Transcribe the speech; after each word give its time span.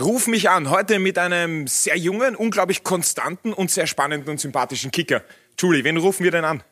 Ruf 0.00 0.28
mich 0.28 0.48
an, 0.48 0.70
heute 0.70 0.98
mit 0.98 1.18
einem 1.18 1.66
sehr 1.66 1.96
jungen, 1.96 2.34
unglaublich 2.34 2.84
konstanten 2.84 3.52
und 3.52 3.70
sehr 3.70 3.86
spannenden 3.86 4.30
und 4.30 4.40
sympathischen 4.40 4.90
Kicker. 4.90 5.22
Julie, 5.58 5.84
wen 5.84 5.98
rufen 5.98 6.24
wir 6.24 6.30
denn 6.30 6.44
an? 6.44 6.62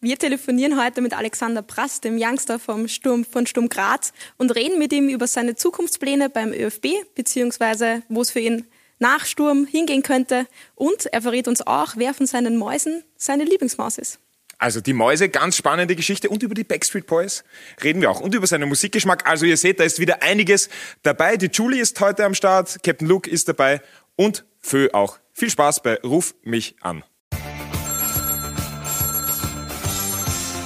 Wir 0.00 0.18
telefonieren 0.18 0.82
heute 0.82 1.02
mit 1.02 1.12
Alexander 1.12 1.60
Prass, 1.60 2.00
dem 2.00 2.16
Youngster 2.18 2.58
vom 2.58 2.88
Sturm, 2.88 3.26
von 3.26 3.46
Sturm 3.46 3.68
Graz, 3.68 4.14
und 4.38 4.54
reden 4.54 4.78
mit 4.78 4.94
ihm 4.94 5.10
über 5.10 5.26
seine 5.26 5.56
Zukunftspläne 5.56 6.30
beim 6.30 6.54
ÖFB, 6.54 6.86
beziehungsweise 7.14 8.02
wo 8.08 8.22
es 8.22 8.30
für 8.30 8.40
ihn 8.40 8.66
nach 8.98 9.26
Sturm 9.26 9.66
hingehen 9.66 10.02
könnte. 10.02 10.46
Und 10.74 11.04
er 11.04 11.20
verrät 11.20 11.48
uns 11.48 11.60
auch, 11.66 11.94
wer 11.96 12.14
von 12.14 12.26
seinen 12.26 12.56
Mäusen 12.56 13.04
seine 13.16 13.44
Lieblingsmaus 13.44 13.98
ist. 13.98 14.20
Also 14.60 14.82
die 14.82 14.92
Mäuse, 14.92 15.30
ganz 15.30 15.56
spannende 15.56 15.96
Geschichte. 15.96 16.28
Und 16.28 16.42
über 16.42 16.54
die 16.54 16.64
Backstreet 16.64 17.06
Boys 17.06 17.44
reden 17.82 18.02
wir 18.02 18.10
auch. 18.10 18.20
Und 18.20 18.34
über 18.34 18.46
seinen 18.46 18.68
Musikgeschmack. 18.68 19.26
Also 19.26 19.46
ihr 19.46 19.56
seht, 19.56 19.80
da 19.80 19.84
ist 19.84 19.98
wieder 20.00 20.22
einiges 20.22 20.68
dabei. 21.02 21.38
Die 21.38 21.46
Julie 21.46 21.80
ist 21.80 21.98
heute 21.98 22.26
am 22.26 22.34
Start, 22.34 22.82
Captain 22.82 23.08
Luke 23.08 23.28
ist 23.28 23.48
dabei 23.48 23.80
und 24.16 24.44
Fö 24.58 24.90
auch. 24.92 25.18
Viel 25.32 25.48
Spaß 25.48 25.82
bei 25.82 25.94
Ruf 26.04 26.34
mich 26.42 26.76
an. 26.82 27.02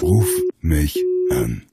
Ruf 0.02 0.28
mich 0.60 0.98
an. 1.30 1.64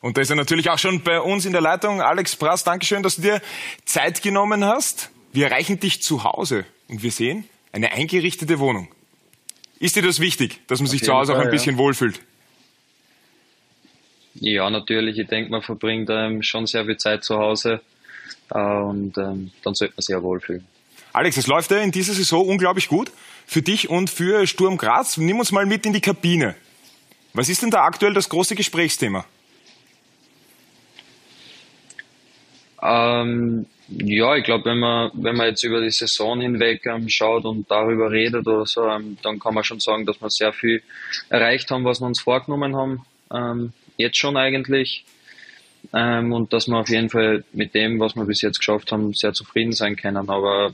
Und 0.00 0.16
da 0.16 0.22
ist 0.22 0.30
er 0.30 0.36
natürlich 0.36 0.70
auch 0.70 0.78
schon 0.78 1.02
bei 1.02 1.20
uns 1.20 1.44
in 1.44 1.52
der 1.52 1.60
Leitung. 1.60 2.00
Alex 2.00 2.34
Prass, 2.34 2.64
Dankeschön, 2.64 3.02
dass 3.02 3.16
du 3.16 3.22
dir 3.22 3.42
Zeit 3.84 4.22
genommen 4.22 4.64
hast. 4.64 5.10
Wir 5.32 5.48
erreichen 5.48 5.78
dich 5.78 6.02
zu 6.02 6.24
Hause 6.24 6.64
und 6.88 7.02
wir 7.02 7.10
sehen 7.10 7.46
eine 7.72 7.92
eingerichtete 7.92 8.58
Wohnung. 8.58 8.88
Ist 9.84 9.96
dir 9.96 10.02
das 10.02 10.18
wichtig, 10.18 10.66
dass 10.66 10.80
man 10.80 10.86
Auf 10.86 10.92
sich 10.92 11.02
zu 11.02 11.12
Hause 11.12 11.32
Fall, 11.32 11.42
auch 11.42 11.44
ein 11.44 11.50
bisschen 11.50 11.74
ja. 11.74 11.78
wohlfühlt? 11.78 12.18
Ja, 14.32 14.70
natürlich. 14.70 15.18
Ich 15.18 15.26
denke, 15.26 15.50
man 15.50 15.60
verbringt 15.60 16.08
ähm, 16.10 16.42
schon 16.42 16.66
sehr 16.66 16.86
viel 16.86 16.96
Zeit 16.96 17.22
zu 17.22 17.36
Hause 17.36 17.82
äh, 18.50 18.58
und 18.58 19.18
ähm, 19.18 19.50
dann 19.62 19.74
sollte 19.74 19.92
man 19.94 20.00
sich 20.00 20.14
ja 20.14 20.22
wohlfühlen. 20.22 20.66
Alex, 21.12 21.36
es 21.36 21.46
läuft 21.48 21.70
ja 21.70 21.80
in 21.80 21.90
dieser 21.90 22.14
Saison 22.14 22.48
unglaublich 22.48 22.88
gut 22.88 23.12
für 23.44 23.60
dich 23.60 23.90
und 23.90 24.08
für 24.08 24.46
Sturm 24.46 24.78
Graz. 24.78 25.18
Nimm 25.18 25.38
uns 25.38 25.52
mal 25.52 25.66
mit 25.66 25.84
in 25.84 25.92
die 25.92 26.00
Kabine. 26.00 26.54
Was 27.34 27.50
ist 27.50 27.60
denn 27.60 27.70
da 27.70 27.84
aktuell 27.84 28.14
das 28.14 28.30
große 28.30 28.54
Gesprächsthema? 28.54 29.26
Ähm, 32.80 33.66
ja, 33.88 34.36
ich 34.36 34.44
glaube, 34.44 34.64
wenn 34.66 34.78
man, 34.78 35.10
wenn 35.14 35.36
man 35.36 35.48
jetzt 35.48 35.62
über 35.62 35.80
die 35.80 35.90
Saison 35.90 36.40
hinweg 36.40 36.86
ähm, 36.86 37.08
schaut 37.08 37.44
und 37.44 37.70
darüber 37.70 38.10
redet 38.10 38.46
oder 38.46 38.66
so, 38.66 38.86
ähm, 38.86 39.18
dann 39.22 39.38
kann 39.38 39.54
man 39.54 39.64
schon 39.64 39.80
sagen, 39.80 40.06
dass 40.06 40.20
wir 40.20 40.30
sehr 40.30 40.52
viel 40.52 40.82
erreicht 41.28 41.70
haben, 41.70 41.84
was 41.84 42.00
wir 42.00 42.06
uns 42.06 42.20
vorgenommen 42.20 42.76
haben. 42.76 43.04
Ähm, 43.32 43.72
jetzt 43.96 44.16
schon 44.16 44.36
eigentlich. 44.36 45.04
Ähm, 45.92 46.32
und 46.32 46.52
dass 46.52 46.66
wir 46.66 46.78
auf 46.78 46.88
jeden 46.88 47.10
Fall 47.10 47.44
mit 47.52 47.74
dem, 47.74 48.00
was 48.00 48.16
wir 48.16 48.24
bis 48.24 48.40
jetzt 48.40 48.58
geschafft 48.58 48.90
haben, 48.90 49.12
sehr 49.12 49.34
zufrieden 49.34 49.72
sein 49.72 49.96
können. 49.96 50.30
Aber 50.30 50.72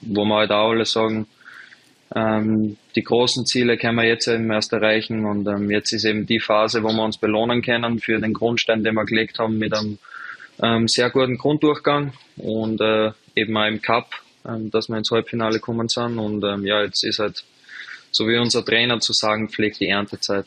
wo 0.00 0.24
wir 0.24 0.36
halt 0.36 0.50
auch 0.52 0.70
alle 0.70 0.86
sagen, 0.86 1.26
ähm, 2.14 2.76
die 2.96 3.02
großen 3.02 3.46
Ziele 3.46 3.76
können 3.76 3.96
wir 3.96 4.06
jetzt 4.06 4.26
eben 4.26 4.50
erst 4.50 4.72
erreichen 4.72 5.24
und 5.24 5.46
ähm, 5.46 5.70
jetzt 5.70 5.92
ist 5.92 6.04
eben 6.04 6.26
die 6.26 6.40
Phase, 6.40 6.82
wo 6.82 6.88
wir 6.88 7.02
uns 7.02 7.16
belohnen 7.16 7.62
können 7.62 8.00
für 8.00 8.20
den 8.20 8.34
Grundstein, 8.34 8.84
den 8.84 8.94
wir 8.94 9.04
gelegt 9.04 9.38
haben 9.38 9.58
mit 9.58 9.72
einem 9.72 9.98
ähm, 10.60 10.88
sehr 10.88 11.10
guten 11.10 11.38
Grunddurchgang 11.38 12.12
und 12.36 12.80
äh, 12.80 13.12
eben 13.34 13.56
auch 13.56 13.66
im 13.66 13.80
Cup, 13.80 14.10
ähm, 14.46 14.70
dass 14.70 14.88
wir 14.88 14.98
ins 14.98 15.10
Halbfinale 15.10 15.60
kommen 15.60 15.88
sind. 15.88 16.18
Und 16.18 16.44
ähm, 16.44 16.66
ja, 16.66 16.82
jetzt 16.82 17.04
ist 17.04 17.18
halt, 17.18 17.44
so 18.10 18.26
wie 18.28 18.36
unser 18.36 18.64
Trainer 18.64 19.00
zu 19.00 19.12
sagen 19.12 19.48
pflegt, 19.48 19.80
die 19.80 19.88
Erntezeit. 19.88 20.46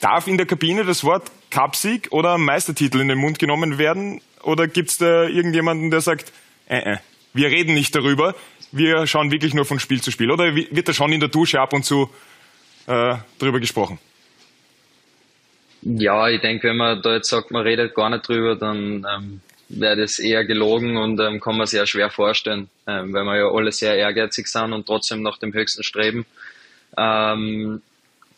Darf 0.00 0.26
in 0.26 0.36
der 0.36 0.46
Kabine 0.46 0.84
das 0.84 1.04
Wort 1.04 1.30
Cupsieg 1.50 2.08
oder 2.10 2.36
Meistertitel 2.36 3.00
in 3.00 3.08
den 3.08 3.18
Mund 3.18 3.38
genommen 3.38 3.78
werden? 3.78 4.20
Oder 4.42 4.68
gibt 4.68 4.90
es 4.90 4.98
da 4.98 5.26
irgendjemanden, 5.26 5.90
der 5.90 6.02
sagt, 6.02 6.32
äh, 6.68 6.78
äh, 6.78 6.96
wir 7.32 7.48
reden 7.48 7.74
nicht 7.74 7.94
darüber, 7.94 8.34
wir 8.72 9.06
schauen 9.06 9.30
wirklich 9.30 9.54
nur 9.54 9.64
von 9.64 9.80
Spiel 9.80 10.02
zu 10.02 10.10
Spiel? 10.10 10.30
Oder 10.30 10.54
wird 10.54 10.88
da 10.88 10.92
schon 10.92 11.12
in 11.12 11.20
der 11.20 11.30
Dusche 11.30 11.60
ab 11.60 11.72
und 11.72 11.84
zu 11.84 12.10
äh, 12.86 13.16
drüber 13.38 13.60
gesprochen? 13.60 13.98
Ja, 15.88 16.28
ich 16.28 16.40
denke, 16.40 16.68
wenn 16.68 16.78
man 16.78 17.00
da 17.00 17.14
jetzt 17.14 17.28
sagt, 17.28 17.52
man 17.52 17.62
redet 17.62 17.94
gar 17.94 18.10
nicht 18.10 18.26
drüber, 18.26 18.56
dann 18.56 19.06
ähm, 19.08 19.40
wäre 19.68 19.96
das 19.96 20.18
eher 20.18 20.44
gelogen 20.44 20.96
und 20.96 21.20
ähm, 21.20 21.38
kann 21.38 21.56
man 21.56 21.68
ja 21.70 21.86
schwer 21.86 22.10
vorstellen, 22.10 22.68
ähm, 22.88 23.12
weil 23.12 23.22
wir 23.22 23.36
ja 23.36 23.48
alle 23.48 23.70
sehr 23.70 23.96
ehrgeizig 23.96 24.48
sind 24.48 24.72
und 24.72 24.86
trotzdem 24.86 25.22
nach 25.22 25.38
dem 25.38 25.52
Höchsten 25.52 25.84
streben. 25.84 26.26
Ähm, 26.98 27.82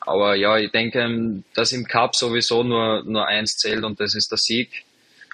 aber 0.00 0.34
ja, 0.34 0.58
ich 0.58 0.72
denke, 0.72 1.00
ähm, 1.00 1.42
dass 1.54 1.72
im 1.72 1.86
Cup 1.86 2.16
sowieso 2.16 2.62
nur, 2.64 3.02
nur 3.04 3.26
eins 3.26 3.56
zählt 3.56 3.82
und 3.82 3.98
das 3.98 4.14
ist 4.14 4.30
der 4.30 4.38
Sieg. 4.38 4.84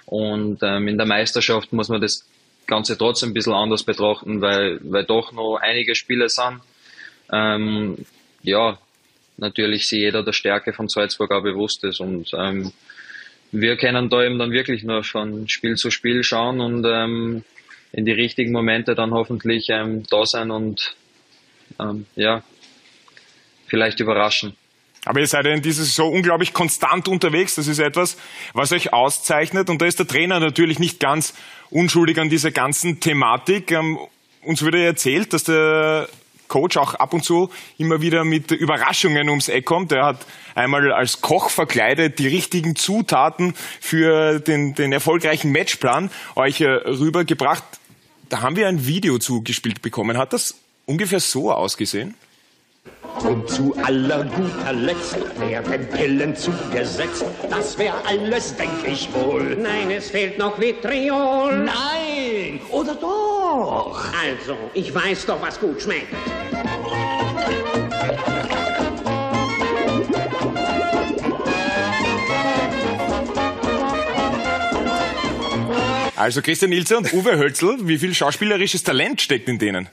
Und 0.05 0.59
ähm, 0.63 0.87
in 0.87 0.97
der 0.97 1.07
Meisterschaft 1.07 1.73
muss 1.73 1.89
man 1.89 1.99
das 1.99 2.25
Ganze 2.65 2.97
trotzdem 2.97 3.31
ein 3.31 3.33
bisschen 3.33 3.53
anders 3.53 3.83
betrachten, 3.83 4.39
weil, 4.39 4.79
weil 4.83 5.03
doch 5.03 5.33
noch 5.33 5.57
einige 5.57 5.95
Spiele 5.95 6.29
sind. 6.29 6.61
Ja, 8.41 8.77
natürlich 9.37 9.87
sich 9.87 9.99
jeder 9.99 10.23
der 10.23 10.33
Stärke 10.33 10.73
von 10.73 10.87
Salzburg 10.87 11.31
auch 11.31 11.43
bewusst 11.43 11.83
ist. 11.83 11.99
Und 11.99 12.31
ähm, 12.37 12.71
wir 13.51 13.77
können 13.77 14.09
da 14.09 14.23
eben 14.23 14.39
dann 14.39 14.51
wirklich 14.51 14.83
nur 14.83 15.03
von 15.03 15.47
Spiel 15.47 15.75
zu 15.75 15.91
Spiel 15.91 16.23
schauen 16.23 16.59
und 16.59 16.85
ähm, 16.85 17.43
in 17.91 18.05
die 18.05 18.11
richtigen 18.11 18.51
Momente 18.51 18.95
dann 18.95 19.11
hoffentlich 19.11 19.67
ähm, 19.69 20.03
da 20.09 20.25
sein 20.25 20.51
und 20.51 20.95
ähm, 21.79 22.05
ja, 22.15 22.43
vielleicht 23.67 23.99
überraschen. 23.99 24.55
Aber 25.05 25.19
ihr 25.19 25.27
seid 25.27 25.45
ja 25.45 25.53
in 25.53 25.61
dieser 25.61 25.83
Saison 25.83 26.11
unglaublich 26.11 26.51
konstant 26.51 27.07
unterwegs. 27.07 27.55
Das 27.55 27.67
ist 27.67 27.77
etwas, 27.77 28.17
was 28.53 28.71
euch 28.71 28.91
auszeichnet. 28.91 29.69
Und 29.69 29.81
da 29.81 29.85
ist 29.85 29.99
der 29.99 30.07
Trainer 30.07 30.39
natürlich 30.39 30.79
nicht 30.79 30.99
ganz 30.99 31.35
unschuldig 31.69 32.19
an 32.19 32.29
dieser 32.29 32.49
ganzen 32.51 32.99
Thematik. 32.99 33.71
Ähm, 33.71 33.99
uns 34.41 34.63
wurde 34.63 34.83
erzählt, 34.83 35.31
dass 35.33 35.43
der 35.43 36.09
Coach 36.47 36.77
auch 36.77 36.93
ab 36.95 37.13
und 37.13 37.23
zu 37.23 37.49
immer 37.77 38.01
wieder 38.01 38.23
mit 38.23 38.51
Überraschungen 38.51 39.29
ums 39.29 39.49
Eck 39.49 39.65
kommt. 39.65 39.91
Er 39.91 40.05
hat 40.05 40.25
einmal 40.53 40.91
als 40.91 41.21
Koch 41.21 41.49
verkleidet 41.49 42.19
die 42.19 42.27
richtigen 42.27 42.75
Zutaten 42.75 43.53
für 43.79 44.39
den, 44.39 44.75
den 44.75 44.91
erfolgreichen 44.91 45.51
Matchplan 45.51 46.09
euch 46.35 46.61
äh, 46.61 46.67
rübergebracht. 46.67 47.63
Da 48.29 48.41
haben 48.41 48.55
wir 48.55 48.67
ein 48.67 48.87
Video 48.87 49.17
zugespielt 49.19 49.81
bekommen. 49.81 50.17
Hat 50.17 50.33
das 50.33 50.55
ungefähr 50.85 51.19
so 51.19 51.51
ausgesehen? 51.51 52.15
Und 53.23 53.49
zu 53.49 53.75
aller 53.81 54.25
guter 54.25 54.73
Letzt 54.73 55.17
werden 55.39 55.87
Pillen 55.89 56.35
zugesetzt. 56.35 57.23
Das 57.49 57.77
wäre 57.77 57.95
alles, 58.05 58.55
denk 58.55 58.85
ich 58.85 59.11
wohl. 59.13 59.55
Nein, 59.55 59.89
es 59.89 60.09
fehlt 60.09 60.37
noch 60.37 60.59
Vitriol. 60.59 61.65
Nein, 61.65 62.14
oder 62.69 62.95
doch? 62.95 64.13
Also, 64.13 64.57
ich 64.73 64.93
weiß 64.93 65.25
doch, 65.25 65.41
was 65.41 65.59
gut 65.59 65.81
schmeckt. 65.81 66.13
Also 76.17 76.41
Christian 76.41 76.71
Ilse 76.71 76.97
und 76.97 77.13
Uwe 77.13 77.37
Hölzl, 77.37 77.77
wie 77.81 77.97
viel 77.97 78.13
schauspielerisches 78.13 78.83
Talent 78.83 79.21
steckt 79.21 79.49
in 79.49 79.59
denen? 79.59 79.89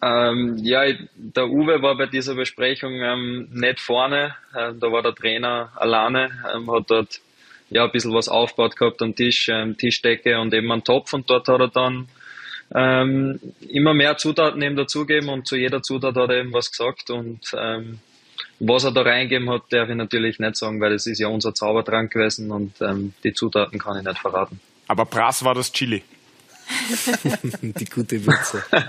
Ähm, 0.00 0.58
ja, 0.58 0.82
der 1.16 1.48
Uwe 1.48 1.82
war 1.82 1.96
bei 1.96 2.06
dieser 2.06 2.34
Besprechung 2.34 2.92
ähm, 2.92 3.48
nicht 3.50 3.80
vorne. 3.80 4.34
Ähm, 4.56 4.78
da 4.78 4.92
war 4.92 5.02
der 5.02 5.14
Trainer 5.14 5.72
alleine, 5.76 6.30
ähm, 6.54 6.70
hat 6.70 6.90
dort 6.90 7.20
ja 7.70 7.84
ein 7.84 7.92
bisschen 7.92 8.12
was 8.12 8.28
aufgebaut 8.28 8.76
gehabt 8.76 9.02
am 9.02 9.14
Tisch, 9.14 9.48
ähm, 9.48 9.76
Tischdecke 9.76 10.38
und 10.38 10.54
eben 10.54 10.70
einen 10.70 10.84
Topf 10.84 11.12
und 11.12 11.28
dort 11.28 11.48
hat 11.48 11.60
er 11.60 11.68
dann 11.68 12.08
ähm, 12.74 13.40
immer 13.68 13.94
mehr 13.94 14.16
Zutaten 14.16 14.62
eben 14.62 14.76
dazugeben 14.76 15.28
und 15.28 15.46
zu 15.46 15.56
jeder 15.56 15.82
Zutat 15.82 16.16
hat 16.16 16.30
er 16.30 16.40
eben 16.40 16.52
was 16.52 16.70
gesagt 16.70 17.10
und 17.10 17.40
ähm, 17.56 18.00
was 18.60 18.84
er 18.84 18.92
da 18.92 19.02
reingeben 19.02 19.50
hat, 19.50 19.62
darf 19.70 19.88
ich 19.88 19.96
natürlich 19.96 20.38
nicht 20.38 20.56
sagen, 20.56 20.80
weil 20.80 20.92
es 20.92 21.06
ist 21.06 21.18
ja 21.18 21.28
unser 21.28 21.54
Zaubertrank 21.54 22.12
gewesen 22.12 22.50
und 22.50 22.80
ähm, 22.80 23.14
die 23.22 23.32
Zutaten 23.32 23.78
kann 23.78 23.98
ich 23.98 24.04
nicht 24.04 24.18
verraten. 24.18 24.60
Aber 24.86 25.04
Brass 25.04 25.44
war 25.44 25.54
das 25.54 25.72
Chili. 25.72 26.02
die 27.62 27.84
gute 27.84 28.24
Würze. 28.24 28.64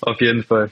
Auf 0.00 0.20
jeden 0.20 0.44
Fall. 0.44 0.70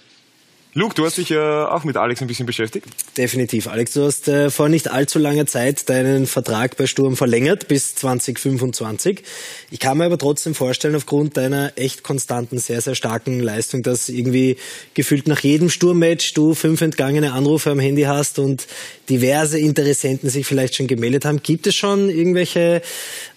Luke, 0.77 0.97
du 0.97 1.05
hast 1.05 1.19
dich 1.19 1.29
ja 1.29 1.71
auch 1.71 1.85
mit 1.85 1.97
Alex 1.97 2.21
ein 2.21 2.27
bisschen 2.27 2.47
beschäftigt. 2.47 2.89
Definitiv. 3.17 3.69
Alex, 3.69 3.93
du 3.93 4.03
hast 4.07 4.27
äh, 4.27 4.51
vor 4.51 4.69
nicht 4.69 4.91
allzu 4.91 5.21
langer 5.21 5.47
Zeit 5.47 5.89
deinen 5.89 6.27
Vertrag 6.27 6.77
bei 6.77 6.89
Sturm 6.89 7.17
verlängert 7.17 7.69
bis 7.69 7.95
2025. 7.95 9.23
Ich 9.71 9.79
kann 9.79 9.99
mir 9.99 10.07
aber 10.07 10.19
trotzdem 10.19 10.53
vorstellen, 10.53 10.97
aufgrund 10.97 11.37
deiner 11.37 11.71
echt 11.77 12.03
konstanten, 12.03 12.59
sehr, 12.59 12.81
sehr 12.81 12.97
starken 12.97 13.39
Leistung, 13.39 13.85
dass 13.85 14.09
irgendwie 14.09 14.57
gefühlt 14.95 15.29
nach 15.29 15.39
jedem 15.39 15.71
Sturmmatch 15.71 16.35
du 16.35 16.55
fünf 16.55 16.81
entgangene 16.81 17.35
Anrufe 17.35 17.71
am 17.71 17.79
Handy 17.79 18.03
hast 18.03 18.41
und 18.41 18.67
diverse 19.09 19.61
Interessenten 19.61 20.29
sich 20.29 20.45
vielleicht 20.45 20.75
schon 20.75 20.89
gemeldet 20.89 21.25
haben. 21.25 21.41
Gibt 21.41 21.69
es 21.69 21.77
schon 21.77 22.11
irgendwelche 22.11 22.83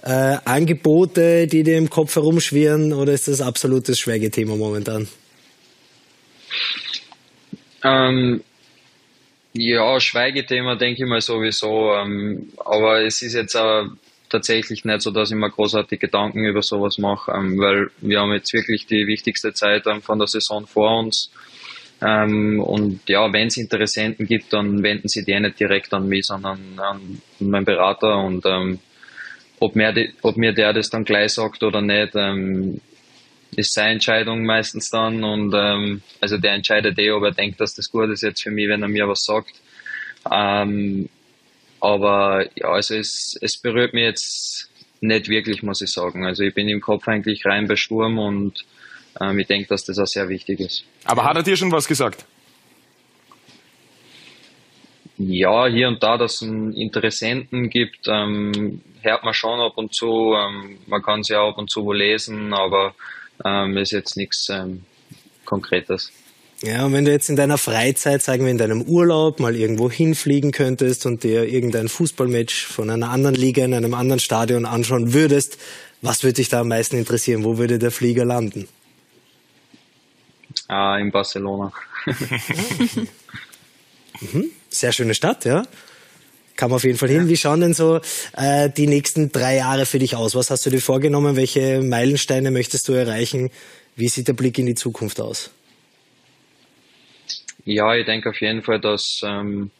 äh, 0.01 0.37
Angebote, 0.43 1.45
die 1.45 1.61
dir 1.61 1.77
im 1.77 1.91
Kopf 1.91 2.15
herumschwirren 2.15 2.93
oder 2.93 3.13
ist 3.13 3.27
das 3.27 3.41
absolutes 3.41 3.99
Schweigethema 3.99 4.55
momentan? 4.55 5.07
Ähm, 7.87 8.43
ja, 9.53 9.99
Schweigethema 9.99 10.75
denke 10.75 11.03
ich 11.03 11.09
mal 11.09 11.21
sowieso. 11.21 11.93
Ähm, 11.93 12.51
aber 12.63 13.01
es 13.03 13.21
ist 13.21 13.33
jetzt 13.33 13.55
auch 13.55 13.87
tatsächlich 14.29 14.85
nicht 14.85 15.01
so, 15.01 15.11
dass 15.11 15.31
ich 15.31 15.37
mir 15.37 15.49
großartig 15.49 15.99
Gedanken 15.99 16.45
über 16.45 16.61
sowas 16.61 16.97
mache, 16.97 17.31
ähm, 17.31 17.57
weil 17.57 17.89
wir 18.01 18.19
haben 18.19 18.33
jetzt 18.33 18.53
wirklich 18.53 18.85
die 18.85 19.07
wichtigste 19.07 19.53
Zeit 19.53 19.87
ähm, 19.87 20.01
von 20.01 20.19
der 20.19 20.27
Saison 20.27 20.67
vor 20.67 20.99
uns. 20.99 21.31
Ähm, 22.01 22.59
und 22.59 23.01
ja, 23.07 23.31
wenn 23.33 23.47
es 23.47 23.57
Interessenten 23.57 24.27
gibt, 24.27 24.53
dann 24.53 24.83
wenden 24.83 25.07
sie 25.07 25.25
die 25.25 25.39
nicht 25.39 25.59
direkt 25.59 25.93
an 25.93 26.07
mich, 26.07 26.25
sondern 26.25 26.59
an 26.77 27.21
meinen 27.39 27.65
Berater. 27.65 28.17
Und 28.17 28.45
ähm, 28.45 28.79
ob, 29.59 29.75
mir 29.75 29.93
ob 30.21 30.37
mir 30.37 30.53
der 30.53 30.73
das 30.73 30.89
dann 30.89 31.05
gleich 31.05 31.33
sagt 31.33 31.63
oder 31.63 31.81
nicht, 31.81 32.13
ähm, 32.15 32.81
ist 33.57 33.73
seine 33.73 33.93
Entscheidung 33.93 34.45
meistens 34.45 34.89
dann. 34.89 35.23
Und 35.23 35.53
ähm, 35.53 36.01
also 36.21 36.37
der 36.37 36.53
entscheidet 36.53 36.97
eh, 36.99 37.11
ob 37.11 37.23
er 37.23 37.31
denkt, 37.31 37.59
dass 37.59 37.75
das 37.75 37.91
gut 37.91 38.09
ist 38.09 38.21
jetzt 38.21 38.43
für 38.43 38.51
mich, 38.51 38.69
wenn 38.69 38.83
er 38.83 38.87
mir 38.87 39.07
was 39.09 39.25
sagt. 39.25 39.51
Ähm, 40.31 41.09
aber 41.81 42.45
ja, 42.55 42.69
also 42.69 42.95
es, 42.95 43.37
es 43.41 43.57
berührt 43.57 43.93
mich 43.93 44.03
jetzt 44.03 44.69
nicht 45.01 45.27
wirklich, 45.27 45.63
muss 45.63 45.81
ich 45.81 45.91
sagen. 45.91 46.25
Also 46.25 46.43
ich 46.43 46.53
bin 46.53 46.69
im 46.69 46.81
Kopf 46.81 47.07
eigentlich 47.07 47.45
rein 47.45 47.67
bei 47.67 47.75
Sturm 47.75 48.19
und 48.19 48.63
ähm, 49.19 49.39
ich 49.39 49.47
denke, 49.47 49.67
dass 49.69 49.85
das 49.85 49.97
auch 49.99 50.07
sehr 50.07 50.29
wichtig 50.29 50.59
ist. 50.59 50.85
Aber 51.05 51.23
hat 51.23 51.35
er 51.35 51.43
dir 51.43 51.57
schon 51.57 51.71
was 51.71 51.87
gesagt? 51.87 52.25
Ja, 55.17 55.65
hier 55.65 55.87
und 55.87 56.03
da, 56.03 56.17
dass 56.17 56.35
es 56.35 56.41
einen 56.43 56.73
Interessenten 56.73 57.71
gibt, 57.71 58.07
ähm, 58.07 58.81
hört 59.01 59.23
man 59.23 59.33
schon 59.33 59.59
ab 59.59 59.73
und 59.77 59.95
zu. 59.95 60.35
Ähm, 60.35 60.77
man 60.85 61.01
kann 61.01 61.21
es 61.21 61.29
ja 61.29 61.41
ab 61.41 61.57
und 61.57 61.71
zu 61.71 61.85
wo 61.85 61.93
lesen, 61.93 62.53
aber 62.53 62.93
ähm, 63.45 63.77
ist 63.77 63.91
jetzt 63.91 64.17
nichts 64.17 64.47
ähm, 64.49 64.83
Konkretes. 65.45 66.11
Ja, 66.63 66.85
und 66.85 66.93
wenn 66.93 67.05
du 67.05 67.11
jetzt 67.11 67.29
in 67.29 67.35
deiner 67.35 67.59
Freizeit, 67.59 68.23
sagen 68.23 68.43
wir 68.43 68.51
in 68.51 68.57
deinem 68.57 68.81
Urlaub, 68.81 69.39
mal 69.39 69.55
irgendwo 69.55 69.91
hinfliegen 69.91 70.51
könntest 70.51 71.05
und 71.05 71.23
dir 71.23 71.43
irgendein 71.45 71.87
Fußballmatch 71.87 72.65
von 72.65 72.89
einer 72.89 73.11
anderen 73.11 73.35
Liga 73.35 73.63
in 73.63 73.75
einem 73.75 73.93
anderen 73.93 74.19
Stadion 74.19 74.65
anschauen 74.65 75.13
würdest, 75.13 75.59
was 76.01 76.23
würde 76.23 76.33
dich 76.33 76.49
da 76.49 76.61
am 76.61 76.69
meisten 76.69 76.97
interessieren? 76.97 77.43
Wo 77.43 77.59
würde 77.59 77.77
der 77.77 77.91
Flieger 77.91 78.25
landen? 78.25 78.67
Ah, 80.67 80.97
in 80.97 81.11
Barcelona. 81.11 81.71
mhm. 84.19 84.51
Sehr 84.69 84.91
schöne 84.91 85.13
Stadt, 85.13 85.45
ja. 85.45 85.63
Kann 86.57 86.69
man 86.69 86.77
auf 86.77 86.83
jeden 86.83 86.97
Fall 86.97 87.09
hin. 87.09 87.29
Wie 87.29 87.37
schauen 87.37 87.61
denn 87.61 87.73
so 87.73 88.01
äh, 88.35 88.69
die 88.69 88.87
nächsten 88.87 89.31
drei 89.31 89.57
Jahre 89.57 89.85
für 89.85 89.99
dich 89.99 90.15
aus? 90.15 90.35
Was 90.35 90.49
hast 90.49 90.65
du 90.65 90.71
dir 90.71 90.81
vorgenommen? 90.81 91.35
Welche 91.35 91.81
Meilensteine 91.81 92.51
möchtest 92.51 92.89
du 92.89 92.93
erreichen? 92.93 93.51
Wie 93.95 94.07
sieht 94.07 94.27
der 94.27 94.33
Blick 94.33 94.57
in 94.57 94.65
die 94.65 94.75
Zukunft 94.75 95.21
aus? 95.21 95.51
Ja, 97.63 97.95
ich 97.95 98.05
denke 98.05 98.29
auf 98.29 98.41
jeden 98.41 98.63
Fall, 98.63 98.79
dass 98.79 99.21
ähm, 99.23 99.71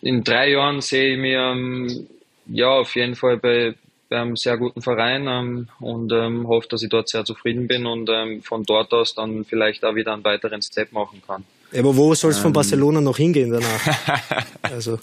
in 0.00 0.24
drei 0.24 0.50
Jahren 0.50 0.80
sehe 0.80 1.14
ich 1.14 1.18
mir 1.18 1.40
ähm, 1.40 2.06
ja 2.46 2.68
auf 2.68 2.94
jeden 2.94 3.14
Fall 3.14 3.36
bei, 3.36 3.74
bei 4.08 4.20
einem 4.20 4.36
sehr 4.36 4.56
guten 4.56 4.80
Verein 4.80 5.26
ähm, 5.26 5.68
und 5.80 6.12
ähm, 6.12 6.48
hoffe, 6.48 6.68
dass 6.68 6.82
ich 6.82 6.88
dort 6.88 7.08
sehr 7.08 7.24
zufrieden 7.24 7.66
bin 7.66 7.84
und 7.84 8.08
ähm, 8.08 8.42
von 8.42 8.64
dort 8.64 8.92
aus 8.92 9.14
dann 9.14 9.44
vielleicht 9.44 9.84
auch 9.84 9.96
wieder 9.96 10.14
einen 10.14 10.24
weiteren 10.24 10.62
Step 10.62 10.92
machen 10.92 11.20
kann. 11.26 11.44
Ja, 11.72 11.80
aber 11.80 11.96
wo 11.96 12.14
soll 12.14 12.30
es 12.30 12.38
von 12.38 12.48
ähm. 12.48 12.52
Barcelona 12.52 13.00
noch 13.00 13.16
hingehen 13.16 13.50
danach? 13.50 14.44
also, 14.62 14.98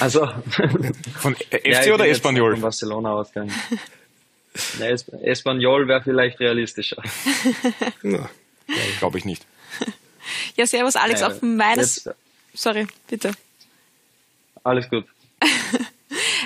also 0.00 0.28
von 1.18 1.34
FC 1.50 1.86
ja, 1.86 1.94
oder 1.94 2.08
Espanyol? 2.08 2.52
Von 2.52 2.62
Barcelona 2.62 3.12
ausgegangen. 3.12 3.54
Ja, 4.78 4.86
Espanyol 5.22 5.86
wäre 5.86 6.02
vielleicht 6.02 6.40
realistischer. 6.40 7.02
Ja, 8.02 8.74
Glaube 8.98 9.16
ich 9.16 9.24
nicht. 9.24 9.46
Ja, 10.56 10.66
servus 10.66 10.94
Alex, 10.96 11.22
auf 11.22 11.40
meines... 11.40 12.04
Jetzt. 12.04 12.16
Sorry, 12.52 12.86
bitte. 13.08 13.32
Alles 14.62 14.90
gut. 14.90 15.06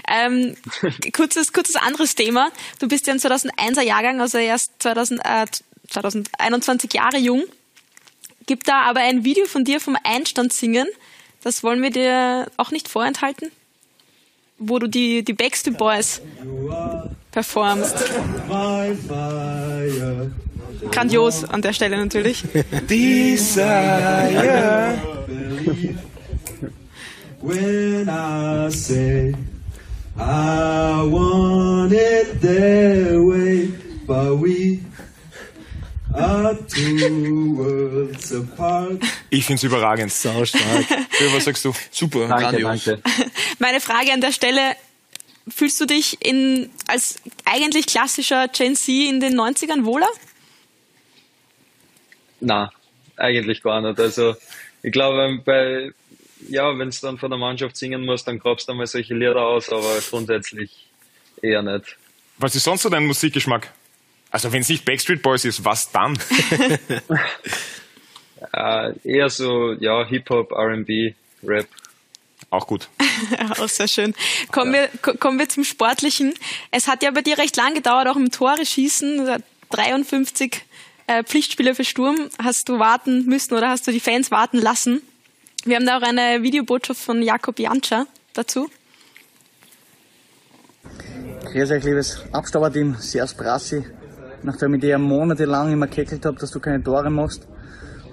ähm, 0.09 0.55
kurzes, 1.13 1.53
kurzes 1.53 1.75
anderes 1.75 2.15
Thema. 2.15 2.53
Du 2.79 2.87
bist 2.87 3.09
ja 3.09 3.15
ein 3.15 3.19
2001er 3.19 3.83
Jahrgang, 3.83 4.21
also 4.21 4.39
erst 4.39 4.71
2000, 4.81 5.21
äh, 5.25 5.47
2021 5.89 6.93
Jahre 6.95 7.19
jung. 7.19 7.43
Gibt 8.47 8.69
da 8.69 8.83
aber 8.83 9.01
ein 9.01 9.25
Video 9.25 9.47
von 9.47 9.65
dir 9.65 9.81
vom 9.81 9.97
Einstand 10.05 10.53
singen. 10.53 10.87
Das 11.43 11.63
wollen 11.63 11.83
wir 11.83 11.91
dir 11.91 12.47
auch 12.57 12.71
nicht 12.71 12.89
vorenthalten. 12.89 13.51
Wo 14.59 14.79
du 14.79 14.87
die, 14.87 15.25
die 15.25 15.33
Backstreet 15.33 15.77
Boys 15.77 16.23
performst. 17.31 17.97
Grandios 20.91 21.45
an 21.45 21.63
der 21.63 21.73
Stelle 21.73 21.97
natürlich. 21.97 22.45
Desire. 22.89 23.63
When 27.41 28.09
I 28.09 28.71
say 28.71 29.35
I 30.17 31.03
want 31.03 31.93
it 31.93 32.41
their 32.41 33.21
way, 33.21 33.73
but 34.07 34.37
we 34.37 34.81
ich 39.31 39.45
finde 39.45 39.55
es 39.55 39.63
überragend. 39.63 40.13
Sau 40.13 40.45
stark. 40.45 40.87
Was 41.33 41.45
sagst 41.45 41.65
du? 41.65 41.73
Super, 41.91 42.29
danke, 42.29 42.61
grandios. 42.61 42.85
Danke. 42.85 43.03
Meine 43.59 43.81
Frage 43.81 44.13
an 44.13 44.21
der 44.21 44.33
Stelle, 44.33 44.77
fühlst 45.49 45.81
du 45.81 45.87
dich 45.87 46.19
in, 46.25 46.71
als 46.87 47.21
eigentlich 47.45 47.87
klassischer 47.87 48.49
Gen 48.49 48.77
Z 48.77 48.89
in 48.89 49.21
den 49.21 49.39
90ern 49.39 49.85
wohler? 49.85 50.09
Na, 52.41 52.71
eigentlich 53.17 53.63
gar 53.63 53.81
nicht. 53.81 53.99
Also 53.99 54.35
ich 54.83 54.93
glaube, 54.93 55.41
bei 55.45 55.93
ja, 56.49 56.77
wenn 56.79 56.89
es 56.89 57.01
dann 57.01 57.19
von 57.19 57.31
der 57.31 57.39
Mannschaft 57.39 57.77
singen 57.77 58.05
muss, 58.05 58.25
dann 58.25 58.39
grabst 58.39 58.69
du 58.69 58.75
mal 58.75 58.87
solche 58.87 59.15
Lieder 59.15 59.41
aus, 59.41 59.71
aber 59.71 59.99
grundsätzlich 60.11 60.89
eher 61.41 61.63
nicht. 61.63 61.97
Was 62.39 62.55
ist 62.55 62.65
sonst 62.65 62.83
so 62.83 62.89
dein 62.89 63.07
Musikgeschmack? 63.07 63.73
Also 64.33 64.51
wenn 64.51 64.63
es 64.63 64.69
nicht 64.71 64.87
Backstreet 64.87 65.23
Boys 65.23 65.45
ist, 65.45 65.65
was 65.65 65.93
dann? 65.93 66.19
äh, 68.53 68.93
eher 69.05 69.29
so, 69.29 69.75
ja, 69.75 70.05
Hip-Hop, 70.07 70.53
R&B, 70.53 71.13
Rap. 71.45 71.69
Auch 72.49 72.67
gut. 72.67 72.89
auch 73.59 73.69
sehr 73.69 73.89
schön. 73.89 74.15
Kommen, 74.51 74.75
ja. 74.75 74.89
wir, 75.03 75.17
kommen 75.19 75.39
wir 75.39 75.51
zum 75.51 75.65
Sportlichen. 75.65 76.33
Es 76.71 76.89
hat 76.89 77.03
ja 77.03 77.11
bei 77.11 77.21
dir 77.21 77.37
recht 77.37 77.57
lang 77.59 77.75
gedauert, 77.75 78.09
auch 78.09 78.17
im 78.17 78.31
Tore 78.31 78.65
schießen. 78.65 79.43
53 79.71 80.65
äh, 81.09 81.25
Pflichtspiele 81.25 81.75
für 81.75 81.85
Sturm. 81.85 82.31
Hast 82.43 82.71
du 82.71 82.79
warten 82.79 83.27
müssen 83.27 83.55
oder 83.55 83.69
hast 83.69 83.87
du 83.87 83.93
die 83.93 84.01
Fans 84.01 84.31
warten 84.31 84.59
lassen? 84.59 85.03
Wir 85.65 85.77
haben 85.77 85.87
da 85.87 85.99
auch 85.99 86.03
eine 86.03 86.43
Videobotschaft 86.43 87.01
von 87.01 87.23
Jakob 87.23 87.59
Jantscher 87.59 88.07
dazu. 88.33 88.71
Grüß 91.53 91.71
euch, 91.71 91.85
liebes 91.85 92.23
Abstauberteam, 92.33 92.97
Servus 92.99 93.35
Brassi 93.35 93.85
nachdem 94.43 94.75
ich 94.75 94.81
dir 94.81 94.99
monatelang 94.99 95.73
immer 95.73 95.87
gekeckelt 95.87 96.25
habe, 96.27 96.39
dass 96.39 96.51
du 96.51 96.61
keine 96.61 96.83
Tore 96.83 97.11
machst 97.11 97.47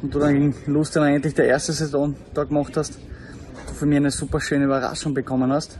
und 0.02 0.14
du 0.14 0.20
dann 0.20 0.36
in 0.36 0.56
Lustenau 0.66 1.06
endlich 1.06 1.34
der 1.34 1.46
erste 1.46 1.74
Saison 1.74 2.16
da 2.34 2.44
gemacht 2.44 2.78
hast, 2.78 3.00
du 3.68 3.74
von 3.74 3.90
mir 3.90 3.98
eine 3.98 4.12
super 4.12 4.40
schöne 4.40 4.66
Überraschung 4.66 5.14
bekommen 5.14 5.52
hast. 5.52 5.80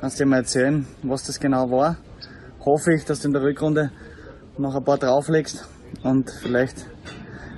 Kannst 0.00 0.20
dir 0.20 0.26
mal 0.26 0.38
erzählen, 0.38 0.86
was 1.02 1.24
das 1.24 1.40
genau 1.40 1.70
war? 1.70 1.96
Hoffe 2.64 2.94
ich, 2.94 3.04
dass 3.04 3.20
du 3.20 3.28
in 3.28 3.34
der 3.34 3.42
Rückrunde 3.42 3.90
noch 4.58 4.74
ein 4.74 4.84
paar 4.84 4.98
drauflegst 4.98 5.66
und 6.02 6.30
vielleicht 6.30 6.86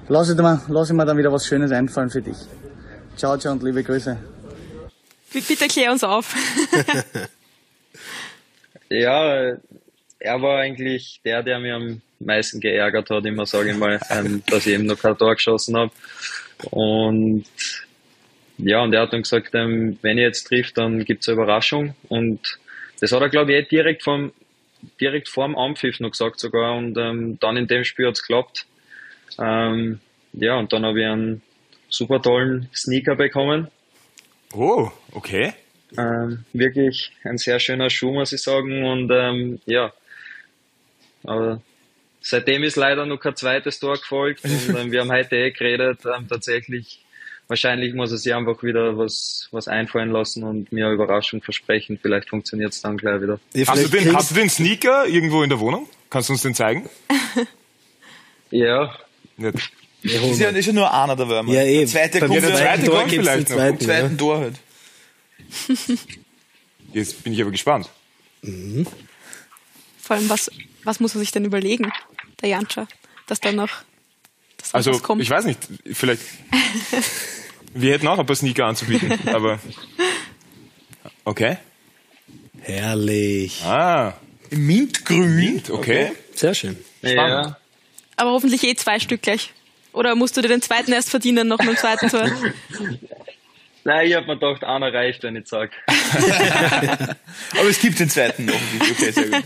lasse 0.08 0.32
ich, 0.32 0.38
mir, 0.38 0.62
lass 0.68 0.90
ich 0.90 0.96
mir 0.96 1.04
dann 1.04 1.18
wieder 1.18 1.32
was 1.32 1.46
Schönes 1.46 1.70
einfallen 1.72 2.10
für 2.10 2.22
dich. 2.22 2.36
Ciao, 3.16 3.36
ciao 3.36 3.52
und 3.52 3.62
liebe 3.62 3.82
Grüße. 3.82 4.16
Bitte 5.32 5.68
klär 5.68 5.92
uns 5.92 6.02
auf. 6.04 6.34
ja, 8.88 9.56
er 10.18 10.42
war 10.42 10.58
eigentlich 10.58 11.20
der, 11.24 11.42
der 11.42 11.58
mir 11.58 11.76
am 11.76 12.02
meisten 12.18 12.60
geärgert 12.60 13.10
hat, 13.10 13.24
immer 13.26 13.46
sage 13.46 13.70
ich 13.70 13.76
mal, 13.76 14.00
ähm, 14.10 14.42
dass 14.48 14.66
ich 14.66 14.74
eben 14.74 14.86
noch 14.86 14.98
kein 14.98 15.16
Tor 15.16 15.34
geschossen 15.34 15.76
habe. 15.76 15.92
Und 16.70 17.44
ja, 18.58 18.82
und 18.82 18.94
er 18.94 19.02
hat 19.02 19.12
dann 19.12 19.22
gesagt, 19.22 19.54
ähm, 19.54 19.98
wenn 20.02 20.18
ich 20.18 20.22
jetzt 20.22 20.44
trifft, 20.44 20.78
dann 20.78 21.04
gibt's 21.04 21.28
eine 21.28 21.36
Überraschung. 21.36 21.94
Und 22.08 22.58
das 23.00 23.12
hat 23.12 23.20
er, 23.20 23.28
glaube 23.28 23.52
ich, 23.52 23.58
eh 23.58 23.68
direkt 23.68 24.02
vom 24.02 24.32
direkt 25.00 25.28
vorm 25.28 25.56
Anpfiff 25.56 26.00
noch 26.00 26.10
gesagt 26.10 26.38
sogar. 26.38 26.76
Und 26.76 26.96
ähm, 26.96 27.38
dann 27.40 27.56
in 27.56 27.66
dem 27.66 27.84
Spiel 27.84 28.06
hat's 28.06 28.22
geklappt. 28.22 28.66
Ähm, 29.38 30.00
ja, 30.32 30.56
und 30.56 30.72
dann 30.72 30.84
habe 30.84 31.00
ich 31.00 31.06
einen 31.06 31.42
super 31.88 32.20
tollen 32.20 32.68
Sneaker 32.74 33.16
bekommen. 33.16 33.68
Oh, 34.54 34.90
okay. 35.12 35.52
Ähm, 35.96 36.44
wirklich 36.52 37.12
ein 37.24 37.38
sehr 37.38 37.58
schöner 37.58 37.90
Schuh, 37.90 38.12
muss 38.12 38.32
ich 38.32 38.42
sagen. 38.42 38.84
Und 38.84 39.10
ähm, 39.12 39.60
ja, 39.66 39.92
aber 41.24 41.60
seitdem 42.26 42.64
ist 42.64 42.76
leider 42.76 43.06
noch 43.06 43.18
kein 43.18 43.36
zweites 43.36 43.78
Tor 43.78 43.96
gefolgt 43.96 44.44
und 44.44 44.76
ähm, 44.76 44.92
wir 44.92 45.00
haben 45.00 45.12
heute 45.12 45.36
eh 45.36 45.50
geredet, 45.50 46.00
ähm, 46.04 46.26
tatsächlich 46.28 47.04
wahrscheinlich 47.48 47.94
muss 47.94 48.10
er 48.10 48.18
sich 48.18 48.34
einfach 48.34 48.62
wieder 48.62 48.98
was, 48.98 49.48
was 49.52 49.68
einfallen 49.68 50.10
lassen 50.10 50.42
und 50.42 50.72
mir 50.72 50.86
eine 50.86 50.94
Überraschung 50.94 51.42
versprechen. 51.42 51.98
Vielleicht 52.00 52.28
funktioniert 52.28 52.72
es 52.72 52.82
dann 52.82 52.96
gleich 52.96 53.22
wieder. 53.22 53.38
Hast 53.66 53.84
du, 53.84 53.88
den, 53.88 54.14
hast 54.16 54.32
du 54.32 54.34
den 54.34 54.50
Sneaker 54.50 55.06
irgendwo 55.06 55.42
in 55.42 55.48
der 55.48 55.60
Wohnung? 55.60 55.88
Kannst 56.10 56.28
du 56.28 56.32
uns 56.32 56.42
den 56.42 56.54
zeigen? 56.54 56.88
ja. 58.50 58.96
Nicht. 59.36 59.70
Ist 60.02 60.40
ja, 60.40 60.50
ist 60.50 60.66
ja 60.66 60.72
nur 60.72 60.92
einer 60.92 61.16
der 61.16 61.28
Würmer. 61.28 61.52
Ja, 61.52 61.62
eben. 61.62 61.80
Der 61.80 61.86
zweite 61.88 62.20
kommt, 62.20 62.34
der 62.34 62.54
zweite 62.54 62.90
kommt 62.90 63.10
vielleicht 63.10 63.50
noch. 63.50 63.56
Zweiten, 63.56 63.80
zweiten 63.80 64.10
ja. 64.12 64.16
Tor 64.16 64.38
halt. 64.38 64.54
Jetzt 66.92 67.24
bin 67.24 67.32
ich 67.32 67.40
aber 67.40 67.50
gespannt. 67.50 67.88
Mhm. 68.42 68.86
Vor 70.00 70.16
allem, 70.16 70.28
was, 70.30 70.50
was 70.84 71.00
muss 71.00 71.14
man 71.14 71.22
sich 71.22 71.32
denn 71.32 71.44
überlegen, 71.44 71.92
der 72.40 72.48
Janscha, 72.50 72.86
dass 73.26 73.40
dann 73.40 73.56
noch 73.56 73.70
dass 74.58 74.74
also, 74.74 75.00
ich 75.18 75.30
weiß 75.30 75.44
nicht, 75.44 75.60
vielleicht. 75.92 76.22
wir 77.74 77.92
hätten 77.92 78.08
auch 78.08 78.18
ein 78.18 78.26
paar 78.26 78.36
Sneaker 78.36 78.66
anzubieten, 78.66 79.12
aber. 79.28 79.58
Okay. 81.24 81.58
Herrlich. 82.62 83.62
Ah. 83.64 84.14
Mintgrün. 84.50 85.36
Mint, 85.36 85.70
okay. 85.70 86.06
okay. 86.06 86.16
Sehr 86.34 86.54
schön. 86.54 86.76
Spannend. 86.98 87.46
Ja. 87.46 87.56
Aber 88.16 88.30
hoffentlich 88.30 88.64
eh 88.64 88.74
zwei 88.74 88.98
Stück 88.98 89.22
gleich. 89.22 89.52
Oder 89.92 90.14
musst 90.14 90.36
du 90.36 90.40
dir 90.40 90.48
den 90.48 90.62
zweiten 90.62 90.92
erst 90.92 91.10
verdienen, 91.10 91.48
noch 91.48 91.58
mit 91.58 91.68
dem 91.68 91.76
zweiten 91.76 92.08
Tor? 92.08 92.30
Nein, 93.84 94.08
ich 94.08 94.14
hab 94.14 94.26
mir 94.26 94.34
gedacht, 94.34 94.64
einer 94.64 94.92
reicht, 94.92 95.22
wenn 95.22 95.36
ich 95.36 95.46
sag. 95.46 95.70
Aber 97.52 97.68
es 97.68 97.80
gibt 97.80 98.00
den 98.00 98.10
zweiten 98.10 98.46
noch. 98.46 98.54
Okay, 98.90 99.12
sehr 99.12 99.28
gut. 99.28 99.44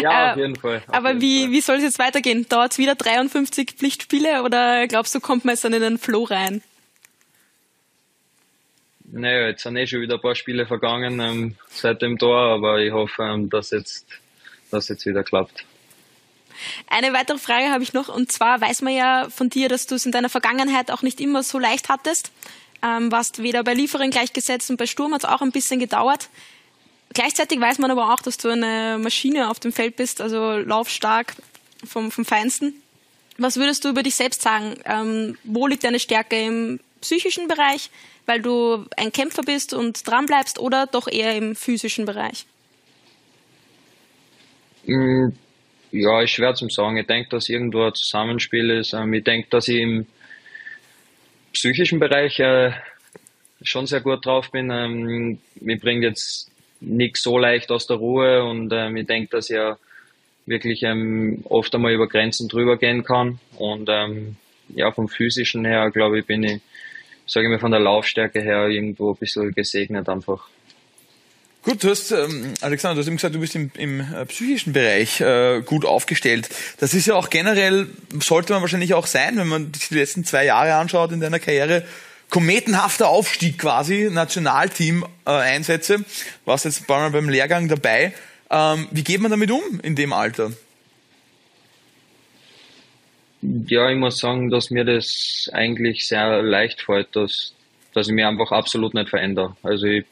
Ja, 0.00 0.28
äh, 0.28 0.30
auf 0.32 0.36
jeden 0.38 0.56
Fall. 0.56 0.82
Auf 0.86 0.94
aber 0.94 1.08
jeden 1.10 1.20
wie, 1.20 1.42
Fall. 1.42 1.50
wie 1.52 1.60
soll 1.60 1.76
es 1.76 1.82
jetzt 1.82 1.98
weitergehen? 1.98 2.46
Dauert 2.48 2.72
es 2.72 2.78
wieder 2.78 2.94
53 2.94 3.72
Pflichtspiele 3.72 4.42
oder 4.42 4.86
glaubst 4.86 5.14
du, 5.14 5.20
kommt 5.20 5.44
man 5.44 5.54
jetzt 5.54 5.64
dann 5.64 5.72
in 5.72 5.82
den 5.82 5.98
Flow 5.98 6.24
rein? 6.24 6.62
Naja, 9.12 9.48
jetzt 9.48 9.64
sind 9.64 9.76
eh 9.76 9.86
schon 9.86 10.00
wieder 10.00 10.14
ein 10.14 10.20
paar 10.20 10.36
Spiele 10.36 10.66
vergangen 10.66 11.20
ähm, 11.20 11.56
seit 11.68 12.00
dem 12.00 12.18
Tor, 12.18 12.38
aber 12.38 12.78
ich 12.78 12.92
hoffe, 12.92 13.24
ähm, 13.24 13.50
dass 13.50 13.70
jetzt, 13.70 14.06
dass 14.70 14.88
jetzt 14.88 15.04
wieder 15.04 15.24
klappt. 15.24 15.64
Eine 16.88 17.12
weitere 17.12 17.38
Frage 17.38 17.70
habe 17.70 17.82
ich 17.82 17.92
noch, 17.92 18.08
und 18.08 18.30
zwar 18.30 18.60
weiß 18.60 18.82
man 18.82 18.94
ja 18.94 19.28
von 19.30 19.50
dir, 19.50 19.68
dass 19.68 19.86
du 19.86 19.94
es 19.96 20.06
in 20.06 20.12
deiner 20.12 20.28
Vergangenheit 20.28 20.90
auch 20.90 21.02
nicht 21.02 21.20
immer 21.20 21.42
so 21.42 21.58
leicht 21.58 21.88
hattest. 21.88 22.30
Ähm, 22.82 23.10
warst 23.10 23.42
weder 23.42 23.64
bei 23.64 23.74
Liefering 23.74 24.10
gleichgesetzt 24.10 24.70
und 24.70 24.76
bei 24.76 24.86
Sturm 24.86 25.12
hat 25.12 25.24
es 25.24 25.28
auch 25.28 25.42
ein 25.42 25.52
bisschen 25.52 25.80
gedauert. 25.80 26.28
Gleichzeitig 27.12 27.60
weiß 27.60 27.78
man 27.78 27.90
aber 27.90 28.14
auch, 28.14 28.20
dass 28.20 28.38
du 28.38 28.48
eine 28.48 28.98
Maschine 28.98 29.50
auf 29.50 29.58
dem 29.58 29.72
Feld 29.72 29.96
bist, 29.96 30.20
also 30.20 30.58
laufstark 30.58 31.34
vom, 31.84 32.10
vom 32.10 32.24
Feinsten. 32.24 32.74
Was 33.36 33.56
würdest 33.56 33.84
du 33.84 33.88
über 33.88 34.02
dich 34.02 34.14
selbst 34.14 34.42
sagen? 34.42 34.76
Ähm, 34.84 35.36
wo 35.44 35.66
liegt 35.66 35.82
deine 35.82 35.98
Stärke 35.98 36.40
im 36.40 36.78
psychischen 37.00 37.48
Bereich, 37.48 37.90
weil 38.26 38.42
du 38.42 38.86
ein 38.96 39.12
Kämpfer 39.12 39.42
bist 39.42 39.74
und 39.74 40.06
dranbleibst, 40.06 40.58
oder 40.58 40.86
doch 40.86 41.08
eher 41.08 41.34
im 41.34 41.56
physischen 41.56 42.04
Bereich? 42.04 42.46
Mm, 44.86 45.30
ja, 45.90 46.22
ist 46.22 46.30
schwer 46.30 46.54
zu 46.54 46.68
sagen. 46.68 46.96
Ich 46.96 47.06
denke, 47.06 47.30
dass 47.30 47.48
irgendwo 47.48 47.82
ein 47.82 47.94
Zusammenspiel 47.94 48.70
ist. 48.70 48.92
Ähm, 48.92 49.12
ich 49.14 49.24
denke, 49.24 49.48
dass 49.50 49.66
ich 49.68 49.80
im 49.80 50.06
psychischen 51.52 51.98
Bereich 51.98 52.38
äh, 52.38 52.72
schon 53.62 53.86
sehr 53.86 54.00
gut 54.00 54.24
drauf 54.24 54.50
bin. 54.52 54.70
Ähm, 54.70 55.38
mir 55.56 55.78
bringt 55.78 56.04
jetzt 56.04 56.50
nichts 56.80 57.22
so 57.22 57.38
leicht 57.38 57.70
aus 57.70 57.86
der 57.86 57.96
Ruhe 57.96 58.44
und 58.44 58.72
ähm, 58.72 58.96
ich 58.96 59.06
denke, 59.06 59.30
dass 59.30 59.50
ich 59.50 59.56
ja 59.56 59.78
wirklich 60.46 60.82
ähm, 60.82 61.40
oft 61.44 61.74
einmal 61.74 61.92
über 61.92 62.08
Grenzen 62.08 62.48
drüber 62.48 62.76
gehen 62.76 63.04
kann 63.04 63.38
und 63.56 63.88
ähm, 63.90 64.36
ja, 64.74 64.90
vom 64.92 65.08
physischen 65.08 65.64
her, 65.64 65.90
glaube 65.90 66.20
ich, 66.20 66.26
bin 66.26 66.42
ich, 66.42 66.60
sage 67.26 67.46
ich 67.46 67.50
mal, 67.50 67.58
von 67.58 67.70
der 67.70 67.80
Laufstärke 67.80 68.40
her 68.40 68.68
irgendwo 68.68 69.12
ein 69.12 69.16
bisschen 69.16 69.52
gesegnet 69.52 70.08
einfach. 70.08 70.48
Gut, 71.62 71.84
du 71.84 71.90
hast, 71.90 72.10
ähm, 72.10 72.54
Alexander, 72.62 72.94
du 72.94 73.00
hast 73.00 73.08
eben 73.08 73.16
gesagt, 73.16 73.34
du 73.34 73.40
bist 73.40 73.54
im, 73.54 73.70
im 73.76 74.00
äh, 74.00 74.24
psychischen 74.24 74.72
Bereich 74.72 75.20
äh, 75.20 75.60
gut 75.60 75.84
aufgestellt. 75.84 76.48
Das 76.78 76.94
ist 76.94 77.06
ja 77.06 77.14
auch 77.14 77.28
generell, 77.28 77.88
sollte 78.18 78.54
man 78.54 78.62
wahrscheinlich 78.62 78.94
auch 78.94 79.06
sein, 79.06 79.36
wenn 79.36 79.48
man 79.48 79.74
sich 79.74 79.88
die 79.88 79.96
letzten 79.96 80.24
zwei 80.24 80.46
Jahre 80.46 80.74
anschaut 80.76 81.12
in 81.12 81.20
deiner 81.20 81.38
Karriere 81.38 81.84
kometenhafter 82.30 83.08
Aufstieg 83.08 83.58
quasi, 83.58 84.08
Nationalteam-Einsätze, 84.10 85.94
äh, 85.94 86.04
warst 86.44 86.64
jetzt 86.64 86.82
ein 86.82 86.86
paar 86.86 87.00
Mal 87.00 87.10
beim 87.10 87.28
Lehrgang 87.28 87.68
dabei. 87.68 88.14
Ähm, 88.50 88.88
wie 88.90 89.04
geht 89.04 89.20
man 89.20 89.30
damit 89.30 89.50
um 89.50 89.80
in 89.82 89.94
dem 89.96 90.12
Alter? 90.12 90.52
Ja, 93.42 93.90
ich 93.90 93.96
muss 93.96 94.18
sagen, 94.18 94.50
dass 94.50 94.70
mir 94.70 94.84
das 94.84 95.48
eigentlich 95.52 96.06
sehr 96.06 96.42
leicht 96.42 96.82
fällt, 96.82 97.16
dass, 97.16 97.54
dass 97.94 98.08
ich 98.08 98.12
mich 98.12 98.24
einfach 98.24 98.52
absolut 98.52 98.94
nicht 98.94 99.08
verändere. 99.08 99.56
Also 99.62 99.86
ich 99.86 100.04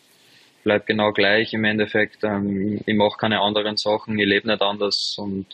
bleibe 0.64 0.84
genau 0.86 1.12
gleich 1.12 1.52
im 1.52 1.64
Endeffekt. 1.64 2.24
Ähm, 2.24 2.80
ich 2.84 2.96
mache 2.96 3.18
keine 3.18 3.40
anderen 3.40 3.76
Sachen, 3.76 4.18
ich 4.18 4.26
lebe 4.26 4.48
nicht 4.48 4.62
anders 4.62 5.16
und 5.18 5.46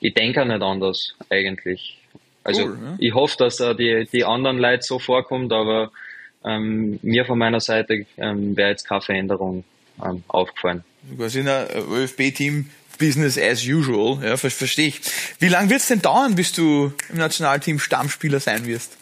ich 0.00 0.14
denke 0.14 0.44
nicht 0.46 0.62
anders 0.62 1.14
eigentlich. 1.28 1.99
Also 2.42 2.62
cool, 2.64 2.78
ne? 2.78 2.96
ich 2.98 3.14
hoffe, 3.14 3.36
dass 3.38 3.60
äh, 3.60 3.74
die, 3.74 4.08
die 4.12 4.24
anderen 4.24 4.58
Leute 4.58 4.82
so 4.82 4.98
vorkommt, 4.98 5.52
aber 5.52 5.90
ähm, 6.44 6.98
mir 7.02 7.24
von 7.24 7.38
meiner 7.38 7.60
Seite 7.60 8.06
ähm, 8.16 8.56
wäre 8.56 8.70
jetzt 8.70 8.88
keine 8.88 9.02
Veränderung 9.02 9.64
ähm, 10.02 10.24
aufgefallen. 10.28 10.84
Quasi 11.16 11.40
in 11.40 11.48
einem 11.48 11.92
ÖFB-Team 11.92 12.70
Business 12.98 13.38
as 13.38 13.66
usual, 13.66 14.22
ja, 14.22 14.36
verstehe 14.36 14.88
ich. 14.88 15.00
Wie 15.38 15.48
lange 15.48 15.70
wird 15.70 15.80
es 15.80 15.88
denn 15.88 16.02
dauern, 16.02 16.34
bis 16.34 16.52
du 16.52 16.92
im 17.08 17.16
Nationalteam 17.16 17.78
Stammspieler 17.78 18.40
sein 18.40 18.66
wirst? 18.66 18.98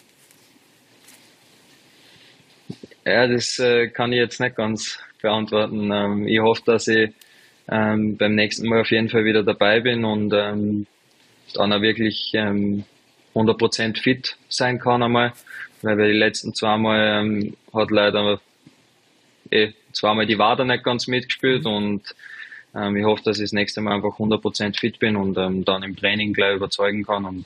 Ja, 3.05 3.27
das 3.27 3.59
äh, 3.59 3.89
kann 3.89 4.13
ich 4.13 4.19
jetzt 4.19 4.39
nicht 4.39 4.55
ganz 4.55 4.99
beantworten. 5.21 5.91
Ähm, 5.91 6.27
ich 6.27 6.39
hoffe, 6.39 6.61
dass 6.65 6.87
ich 6.87 7.11
ähm, 7.69 8.17
beim 8.17 8.35
nächsten 8.35 8.67
Mal 8.69 8.81
auf 8.81 8.91
jeden 8.91 9.09
Fall 9.09 9.25
wieder 9.25 9.43
dabei 9.43 9.81
bin 9.81 10.05
und 10.05 10.33
ähm, 10.33 10.87
dann 11.53 11.73
auch 11.73 11.81
wirklich 11.81 12.31
ähm, 12.33 12.85
100% 13.35 14.01
fit 14.01 14.37
sein 14.49 14.79
kann 14.79 15.03
einmal, 15.03 15.33
weil 15.81 15.97
wir 15.97 16.07
die 16.07 16.17
letzten 16.17 16.53
zweimal 16.53 17.21
ähm, 17.21 17.55
hat 17.73 17.91
leider 17.91 18.39
eh, 19.51 19.73
zweimal 19.93 20.25
die 20.25 20.37
Wader 20.37 20.65
nicht 20.65 20.83
ganz 20.83 21.07
mitgespielt 21.07 21.65
und 21.65 22.03
ähm, 22.75 22.95
ich 22.95 23.05
hoffe, 23.05 23.23
dass 23.23 23.37
ich 23.37 23.45
das 23.45 23.53
nächste 23.53 23.81
Mal 23.81 23.95
einfach 23.95 24.19
100% 24.19 24.79
fit 24.79 24.99
bin 24.99 25.15
und 25.15 25.37
ähm, 25.37 25.65
dann 25.65 25.83
im 25.83 25.95
Training 25.95 26.33
gleich 26.33 26.55
überzeugen 26.55 27.05
kann 27.05 27.25
und 27.25 27.45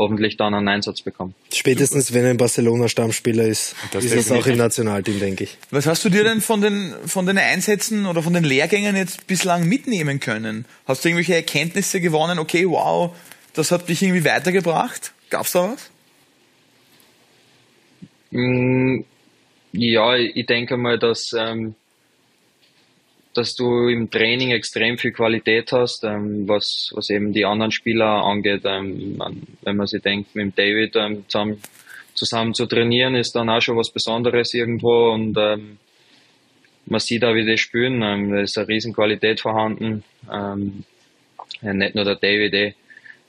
hoffentlich 0.00 0.36
dann 0.36 0.54
einen 0.54 0.68
Einsatz 0.68 1.02
bekomme. 1.02 1.32
Spätestens 1.52 2.12
wenn 2.14 2.24
er 2.24 2.30
ein 2.30 2.36
Barcelona-Stammspieler 2.36 3.44
ist, 3.44 3.76
das 3.92 4.04
ist 4.04 4.14
es 4.14 4.32
auch 4.32 4.46
im 4.46 4.56
Nationalteam, 4.56 5.20
denke 5.20 5.44
ich. 5.44 5.58
Was 5.70 5.86
hast 5.86 6.04
du 6.04 6.08
dir 6.08 6.24
denn 6.24 6.40
von 6.40 6.60
den, 6.62 6.94
von 7.06 7.26
den 7.26 7.36
Einsätzen 7.38 8.06
oder 8.06 8.22
von 8.22 8.32
den 8.32 8.44
Lehrgängen 8.44 8.96
jetzt 8.96 9.26
bislang 9.26 9.68
mitnehmen 9.68 10.18
können? 10.18 10.64
Hast 10.86 11.04
du 11.04 11.08
irgendwelche 11.08 11.34
Erkenntnisse 11.34 12.00
gewonnen? 12.00 12.38
Okay, 12.38 12.66
wow, 12.66 13.14
das 13.54 13.70
hat 13.72 13.88
dich 13.88 14.02
irgendwie 14.02 14.24
weitergebracht? 14.24 15.12
Gab's 15.30 15.52
da 15.52 15.72
was? 15.72 15.90
Mm, 18.30 19.00
ja, 19.72 20.16
ich 20.16 20.46
denke 20.46 20.76
mal, 20.76 20.98
dass, 20.98 21.32
ähm, 21.36 21.74
dass 23.34 23.54
du 23.54 23.88
im 23.88 24.10
Training 24.10 24.50
extrem 24.50 24.98
viel 24.98 25.12
Qualität 25.12 25.72
hast, 25.72 26.04
ähm, 26.04 26.48
was, 26.48 26.90
was 26.94 27.10
eben 27.10 27.32
die 27.32 27.44
anderen 27.44 27.72
Spieler 27.72 28.24
angeht. 28.24 28.62
Ähm, 28.64 29.20
wenn 29.62 29.76
man 29.76 29.86
sich 29.86 30.02
denkt, 30.02 30.34
mit 30.34 30.58
David 30.58 30.96
ähm, 30.96 31.24
zusammen, 31.28 31.60
zusammen 32.14 32.54
zu 32.54 32.66
trainieren, 32.66 33.14
ist 33.14 33.34
dann 33.34 33.48
auch 33.48 33.60
schon 33.60 33.76
was 33.76 33.90
Besonderes 33.90 34.54
irgendwo 34.54 35.10
und 35.10 35.36
ähm, 35.38 35.78
man 36.86 37.00
sieht 37.00 37.24
auch, 37.24 37.34
wie 37.34 37.44
die 37.44 37.58
spielen. 37.58 38.02
Ähm, 38.02 38.30
da 38.30 38.40
ist 38.40 38.58
eine 38.58 38.66
riesen 38.68 38.92
Qualität 38.92 39.40
vorhanden. 39.40 40.02
Ja, 41.62 41.74
nicht 41.74 41.94
nur 41.94 42.04
der 42.04 42.16
David, 42.16 42.54
eh 42.54 42.74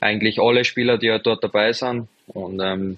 eigentlich 0.01 0.41
alle 0.41 0.65
Spieler, 0.65 0.97
die 0.97 1.11
halt 1.11 1.25
dort 1.25 1.43
dabei 1.43 1.71
sind. 1.71 2.07
Und 2.27 2.59
ähm, 2.59 2.97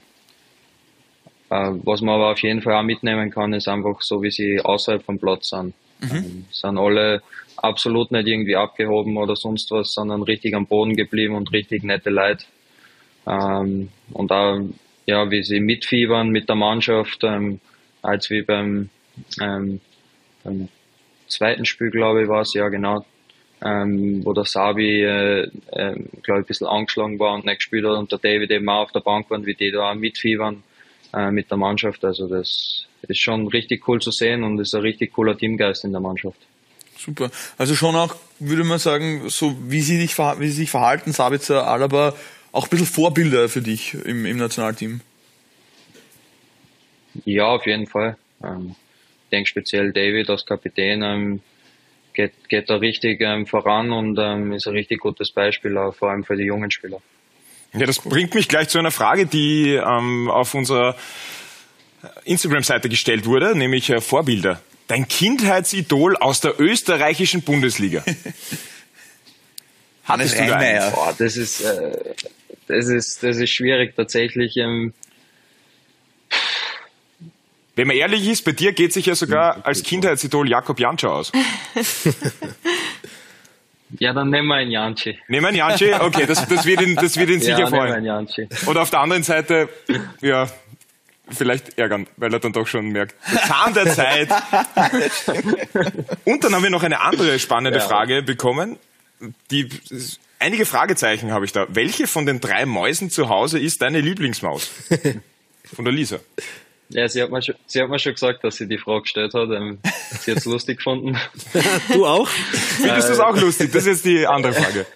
äh, 1.49 1.71
was 1.83 2.01
man 2.01 2.15
aber 2.15 2.31
auf 2.31 2.39
jeden 2.39 2.61
Fall 2.61 2.73
auch 2.73 2.83
mitnehmen 2.83 3.29
kann, 3.29 3.53
ist 3.53 3.67
einfach 3.67 4.01
so, 4.01 4.23
wie 4.23 4.31
sie 4.31 4.59
außerhalb 4.61 5.03
vom 5.03 5.19
Platz 5.19 5.49
sind. 5.49 5.75
Mhm. 5.99 6.15
Ähm, 6.15 6.45
sind 6.51 6.77
alle 6.77 7.21
absolut 7.57 8.11
nicht 8.11 8.27
irgendwie 8.27 8.55
abgehoben 8.55 9.17
oder 9.17 9.35
sonst 9.35 9.69
was, 9.71 9.93
sondern 9.93 10.23
richtig 10.23 10.55
am 10.55 10.65
Boden 10.65 10.95
geblieben 10.95 11.35
und 11.35 11.51
richtig 11.51 11.83
nette 11.83 12.09
Leute. 12.09 12.45
Ähm, 13.27 13.89
und 14.11 14.31
auch, 14.31 14.59
ja, 15.05 15.29
wie 15.29 15.43
sie 15.43 15.59
mitfiebern 15.59 16.29
mit 16.29 16.49
der 16.49 16.55
Mannschaft, 16.55 17.23
ähm, 17.23 17.59
als 18.01 18.29
wie 18.29 18.41
beim, 18.41 18.89
ähm, 19.41 19.79
beim 20.43 20.69
zweiten 21.27 21.65
Spiel, 21.65 21.89
glaube 21.89 22.23
ich, 22.23 22.27
war 22.27 22.41
es, 22.41 22.53
ja 22.53 22.67
genau, 22.69 23.05
ähm, 23.63 24.25
wo 24.25 24.33
der 24.33 24.45
Sabi, 24.45 25.03
äh, 25.03 25.43
äh, 25.43 25.49
glaube 26.21 26.21
ich, 26.21 26.29
ein 26.29 26.45
bisschen 26.45 26.67
angeschlagen 26.67 27.19
war 27.19 27.33
und 27.33 27.45
nicht 27.45 27.57
gespielt 27.57 27.85
hat 27.85 27.97
und 27.97 28.11
der 28.11 28.19
David 28.19 28.51
eben 28.51 28.67
auch 28.69 28.83
auf 28.83 28.91
der 28.91 28.99
Bank 28.99 29.29
war 29.29 29.37
und 29.37 29.45
wie 29.45 29.55
die 29.55 29.71
da 29.71 29.91
auch 29.91 29.95
mitfiebern 29.95 30.63
äh, 31.13 31.31
mit 31.31 31.49
der 31.49 31.57
Mannschaft. 31.57 32.03
Also 32.03 32.27
das 32.27 32.85
ist 33.07 33.19
schon 33.19 33.47
richtig 33.47 33.87
cool 33.87 34.01
zu 34.01 34.11
sehen 34.11 34.43
und 34.43 34.59
ist 34.59 34.75
ein 34.75 34.81
richtig 34.81 35.13
cooler 35.13 35.37
Teamgeist 35.37 35.85
in 35.85 35.91
der 35.91 36.01
Mannschaft. 36.01 36.39
Super. 36.97 37.31
Also 37.57 37.75
schon 37.75 37.95
auch, 37.95 38.15
würde 38.39 38.63
man 38.63 38.79
sagen, 38.79 39.29
so 39.29 39.55
wie 39.67 39.81
sie, 39.81 39.97
dich, 39.97 40.17
wie 40.17 40.47
sie 40.47 40.53
sich 40.53 40.69
verhalten, 40.69 41.11
Sabitzer, 41.11 41.67
Alaba, 41.67 42.15
auch 42.51 42.65
ein 42.65 42.69
bisschen 42.69 42.85
Vorbilder 42.85 43.49
für 43.49 43.61
dich 43.61 43.93
im, 43.93 44.25
im 44.25 44.37
Nationalteam. 44.37 45.01
Ja, 47.25 47.47
auf 47.47 47.65
jeden 47.65 47.87
Fall. 47.87 48.17
Ähm, 48.43 48.75
ich 49.25 49.29
denke 49.31 49.49
speziell 49.49 49.91
David 49.91 50.29
als 50.29 50.45
Kapitän 50.45 51.01
ähm, 51.01 51.41
geht, 52.13 52.49
geht 52.49 52.69
da 52.69 52.77
richtig 52.77 53.21
ähm, 53.21 53.45
voran 53.45 53.91
und 53.91 54.17
ähm, 54.19 54.53
ist 54.53 54.67
ein 54.67 54.73
richtig 54.73 54.99
gutes 54.99 55.31
Beispiel, 55.31 55.77
auch 55.77 55.95
vor 55.95 56.11
allem 56.11 56.23
für 56.23 56.35
die 56.35 56.43
jungen 56.43 56.71
Spieler. 56.71 57.01
Ja, 57.73 57.85
das 57.85 57.99
bringt 57.99 58.35
mich 58.35 58.47
gleich 58.47 58.69
zu 58.69 58.77
einer 58.77 58.91
Frage, 58.91 59.25
die 59.25 59.73
ähm, 59.73 60.29
auf 60.29 60.53
unserer 60.53 60.95
Instagram-Seite 62.25 62.89
gestellt 62.89 63.25
wurde, 63.25 63.57
nämlich 63.57 63.89
äh, 63.89 64.01
Vorbilder. 64.01 64.61
Dein 64.87 65.07
Kindheitsidol 65.07 66.17
aus 66.17 66.41
der 66.41 66.59
österreichischen 66.59 67.41
Bundesliga. 67.41 68.03
Hannes 70.05 70.35
da 70.35 70.39
Reinmeier. 70.41 70.91
Boah, 70.91 71.15
das 71.17 71.37
ist, 71.37 71.61
äh, 71.61 72.13
das 72.67 72.87
ist, 72.87 73.23
das 73.23 73.37
ist 73.37 73.49
schwierig 73.49 73.95
tatsächlich. 73.95 74.57
Ähm, 74.57 74.93
Wenn 77.75 77.87
man 77.87 77.95
ehrlich 77.95 78.27
ist, 78.27 78.45
bei 78.45 78.51
dir 78.51 78.71
geht 78.73 78.93
sich 78.93 79.07
ja 79.07 79.15
sogar 79.15 79.65
als 79.65 79.81
Kindheitsidol 79.83 80.47
Jakob 80.47 80.79
Janscher 80.79 81.11
aus. 81.11 81.31
ja, 83.99 84.13
dann 84.13 84.29
nehmen 84.29 84.47
wir 84.47 84.55
einen 84.55 84.71
Janschi. 84.71 85.17
Nehmen 85.27 85.43
wir 85.43 85.47
einen 85.49 85.57
Janschi? 85.57 85.93
Okay, 85.93 86.25
das, 86.27 86.47
das 86.47 86.65
wird 86.65 86.81
ihn, 86.81 86.95
das 86.95 87.17
wird 87.17 87.29
ihn 87.31 87.41
sicher 87.41 87.59
ja, 87.59 87.69
nehmen 87.69 87.73
wir 87.73 87.93
freuen. 87.93 88.09
einen. 88.09 88.27
Oder 88.67 88.81
auf 88.83 88.91
der 88.91 88.99
anderen 88.99 89.23
Seite, 89.23 89.69
ja, 90.21 90.47
vielleicht 91.29 91.79
ärgern, 91.79 92.05
weil 92.17 92.31
er 92.33 92.39
dann 92.39 92.53
doch 92.53 92.67
schon 92.67 92.89
merkt, 92.89 93.15
der 93.31 93.41
Zahn 93.41 93.73
der 93.73 93.87
Zeit. 93.91 94.29
Und 96.25 96.43
dann 96.43 96.53
haben 96.53 96.63
wir 96.63 96.69
noch 96.69 96.83
eine 96.83 96.99
andere 97.01 97.39
spannende 97.39 97.79
Ja. 97.79 97.85
Frage 97.85 98.21
bekommen. 98.21 98.77
Die, 99.49 99.69
einige 100.37 100.65
Fragezeichen 100.65 101.31
habe 101.31 101.45
ich 101.45 101.53
da. 101.53 101.65
Welche 101.69 102.05
von 102.07 102.25
den 102.25 102.39
drei 102.39 102.65
Mäusen 102.67 103.09
zu 103.09 103.29
Hause 103.29 103.57
ist 103.57 103.81
deine 103.81 104.01
Lieblingsmaus? 104.01 104.69
Von 105.73 105.85
der 105.85 105.93
Lisa. 105.93 106.19
Ja, 106.93 107.07
sie 107.07 107.23
hat, 107.23 107.31
mir 107.31 107.41
schon, 107.41 107.55
sie 107.65 107.81
hat 107.81 107.89
mir 107.89 107.97
schon 107.97 108.13
gesagt, 108.13 108.43
dass 108.43 108.55
sie 108.57 108.67
die 108.67 108.77
Frage 108.77 109.01
gestellt 109.01 109.33
hat. 109.33 109.49
Ähm, 109.49 109.79
sie 110.19 110.31
hat 110.31 110.37
es 110.37 110.45
lustig 110.45 110.77
gefunden. 110.77 111.17
Du 111.91 112.05
auch? 112.05 112.27
Findest 112.27 113.09
du 113.09 113.13
es 113.13 113.19
auch 113.19 113.35
lustig? 113.35 113.71
Das 113.71 113.83
ist 113.83 113.87
jetzt 113.87 114.05
die 114.05 114.25
andere 114.27 114.53
Frage. 114.53 114.85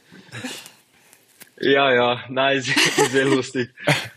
Ja, 1.59 1.91
ja, 1.91 2.23
nein, 2.29 2.59
ist, 2.59 2.67
ist 2.97 3.11
sehr 3.11 3.25
lustig. 3.25 3.71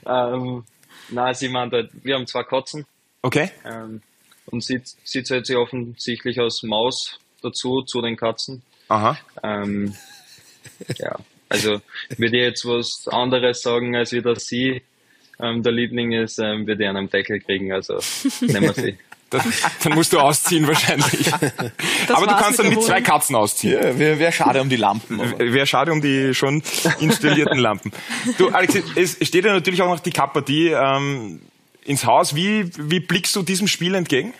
ähm, 0.06 0.62
nein, 1.08 1.34
sie 1.34 1.48
meint 1.48 1.72
halt, 1.72 1.90
wir 2.02 2.14
haben 2.16 2.26
zwei 2.26 2.42
Katzen 2.42 2.84
Okay? 3.22 3.50
ähm, 3.64 4.02
und 4.44 4.62
sie, 4.62 4.82
sie 5.04 5.22
zählt 5.22 5.46
sich 5.46 5.56
offensichtlich 5.56 6.38
als 6.38 6.62
Maus 6.62 7.18
dazu, 7.42 7.80
zu 7.80 8.02
den 8.02 8.18
Katzen. 8.18 8.62
Aha. 8.88 9.16
Ähm, 9.42 9.94
ja, 10.98 11.18
also 11.48 11.80
würde 12.18 12.36
ich 12.36 12.42
jetzt 12.42 12.66
was 12.66 13.08
anderes 13.08 13.62
sagen, 13.62 13.96
als 13.96 14.12
wie 14.12 14.20
dass 14.20 14.44
sie 14.44 14.82
ähm, 15.42 15.62
der 15.62 15.72
Liebling 15.72 16.12
ist, 16.12 16.38
ähm, 16.38 16.66
würde 16.66 16.82
ich 16.82 16.88
einen 16.88 16.98
am 16.98 17.10
Deckel 17.10 17.40
kriegen, 17.40 17.72
also 17.72 17.98
nehmen 18.40 18.62
wir 18.62 18.72
sie. 18.74 18.98
Das, 19.30 19.44
dann 19.84 19.94
musst 19.94 20.12
du 20.12 20.18
ausziehen 20.18 20.66
wahrscheinlich. 20.66 21.32
Aber 22.08 22.26
du 22.26 22.34
kannst 22.34 22.58
mit 22.58 22.66
dann 22.66 22.74
mit 22.74 22.82
zwei. 22.82 23.00
Katzen 23.00 23.36
ausziehen. 23.36 23.74
Ja, 23.74 23.96
wäre 23.96 24.18
wär 24.18 24.32
schade 24.32 24.60
um 24.60 24.68
die 24.68 24.74
Lampen. 24.74 25.20
Wäre 25.38 25.66
schade 25.66 25.92
um 25.92 26.02
die 26.02 26.34
schon 26.34 26.64
installierten 26.98 27.58
Lampen. 27.60 27.92
Du, 28.38 28.48
Alex, 28.48 28.74
es 28.96 29.24
steht 29.28 29.44
ja 29.44 29.52
natürlich 29.52 29.82
auch 29.82 29.88
noch 29.88 30.00
die 30.00 30.10
Cup-Partie 30.10 30.70
ähm, 30.70 31.40
ins 31.84 32.04
Haus. 32.04 32.34
Wie, 32.34 32.70
wie 32.76 32.98
blickst 32.98 33.36
du 33.36 33.42
diesem 33.42 33.68
Spiel 33.68 33.94
entgegen? 33.94 34.34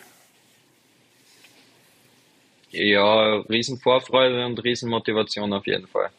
Ja, 2.73 3.37
Riesenvorfreude 3.49 4.45
und 4.45 4.59
Riesenmotivation 4.62 5.52
auf 5.52 5.69
jeden 5.69 5.87
Fall. 5.87 6.11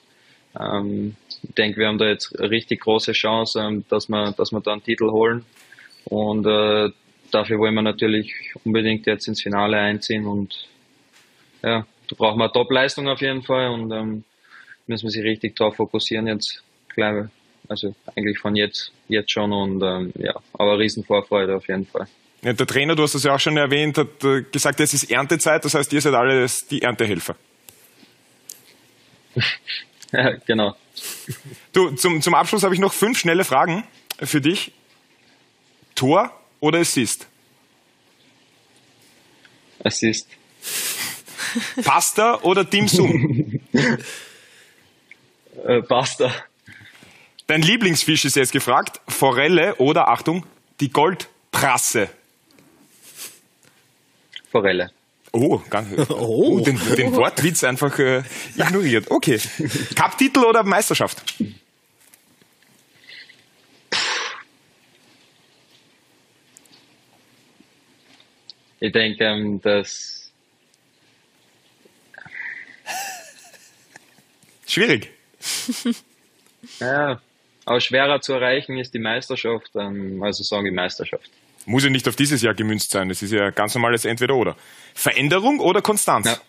Ähm, 0.59 1.15
ich 1.43 1.55
denke, 1.55 1.79
wir 1.79 1.87
haben 1.87 1.97
da 1.97 2.07
jetzt 2.07 2.37
eine 2.37 2.49
richtig 2.49 2.81
große 2.81 3.13
Chance, 3.13 3.59
ähm, 3.59 3.85
dass 3.89 4.09
wir, 4.09 4.31
dass 4.33 4.51
wir 4.51 4.61
da 4.61 4.73
einen 4.73 4.83
Titel 4.83 5.09
holen. 5.09 5.45
Und 6.05 6.45
äh, 6.45 6.89
dafür 7.31 7.59
wollen 7.59 7.73
wir 7.73 7.81
natürlich 7.81 8.33
unbedingt 8.63 9.05
jetzt 9.07 9.27
ins 9.27 9.41
Finale 9.41 9.77
einziehen. 9.77 10.25
Und 10.25 10.67
ja, 11.63 11.85
da 12.09 12.15
brauchen 12.15 12.39
wir 12.39 12.45
eine 12.45 12.53
Top-Leistung 12.53 13.07
auf 13.07 13.21
jeden 13.21 13.43
Fall 13.43 13.69
und 13.69 13.91
ähm, 13.91 14.23
müssen 14.87 15.03
wir 15.03 15.11
sich 15.11 15.23
richtig 15.23 15.55
darauf 15.55 15.75
fokussieren 15.75 16.27
jetzt, 16.27 16.63
glaube. 16.89 17.29
Also 17.67 17.95
eigentlich 18.17 18.39
von 18.39 18.55
jetzt, 18.55 18.91
jetzt 19.07 19.31
schon 19.31 19.53
und 19.53 19.81
ähm, 19.81 20.11
ja, 20.17 20.33
aber 20.53 20.77
Riesenvorfreude 20.77 21.55
auf 21.55 21.67
jeden 21.69 21.85
Fall. 21.85 22.07
Ja, 22.41 22.51
der 22.53 22.67
Trainer, 22.67 22.95
du 22.95 23.03
hast 23.03 23.15
das 23.15 23.23
ja 23.23 23.35
auch 23.35 23.39
schon 23.39 23.55
erwähnt, 23.55 23.97
hat 23.97 24.23
äh, 24.23 24.41
gesagt, 24.41 24.79
es 24.81 24.93
ist 24.93 25.09
Erntezeit, 25.09 25.63
das 25.63 25.75
heißt, 25.75 25.93
ihr 25.93 26.01
seid 26.01 26.15
alle 26.15 26.45
die 26.69 26.81
Erntehelfer. 26.81 27.35
Ja, 30.11 30.31
genau. 30.45 30.75
Du, 31.71 31.91
zum, 31.91 32.21
zum 32.21 32.33
Abschluss 32.33 32.63
habe 32.63 32.73
ich 32.73 32.79
noch 32.79 32.93
fünf 32.93 33.17
schnelle 33.17 33.45
Fragen 33.45 33.83
für 34.21 34.41
dich. 34.41 34.71
Tor 35.95 36.37
oder 36.59 36.79
Assist? 36.79 37.27
Assist. 39.83 40.27
Pasta 41.83 42.39
oder 42.41 42.63
Dim 42.63 42.87
Sum? 42.87 43.61
Äh, 45.65 45.81
Pasta. 45.83 46.33
Dein 47.45 47.61
Lieblingsfisch 47.61 48.25
ist 48.25 48.35
jetzt 48.35 48.53
gefragt. 48.53 48.99
Forelle 49.07 49.75
oder, 49.75 50.07
Achtung, 50.07 50.45
die 50.79 50.89
Goldprasse. 50.89 52.09
Forelle. 54.49 54.91
Oh, 55.33 55.61
ganz, 55.69 55.87
Oh. 56.09 56.57
oh. 56.57 56.59
den, 56.59 56.79
den 56.95 57.15
Wortwitz 57.15 57.63
einfach 57.63 57.97
äh, 57.99 58.23
ignoriert. 58.57 59.09
Okay. 59.09 59.39
Cup-Titel 59.95 60.39
oder 60.39 60.63
Meisterschaft? 60.63 61.23
Ich 68.79 68.91
denke, 68.91 69.23
ähm, 69.23 69.61
dass 69.61 70.21
Schwierig. 74.71 75.09
ja, 76.79 77.21
aber 77.65 77.81
schwerer 77.81 78.21
zu 78.21 78.33
erreichen 78.33 78.77
ist 78.77 78.93
die 78.93 78.99
Meisterschaft, 78.99 79.69
ähm, 79.75 80.23
also 80.23 80.43
sage 80.43 80.69
ich 80.69 80.73
Meisterschaft. 80.73 81.29
Muss 81.65 81.83
ja 81.83 81.89
nicht 81.89 82.07
auf 82.07 82.15
dieses 82.15 82.41
Jahr 82.41 82.53
gemünzt 82.53 82.91
sein. 82.91 83.09
Es 83.09 83.21
ist 83.21 83.31
ja 83.31 83.49
ganz 83.51 83.75
normales 83.75 84.05
Entweder-Oder. 84.05 84.55
Veränderung 84.93 85.59
oder 85.59 85.81
Konstanz? 85.81 86.39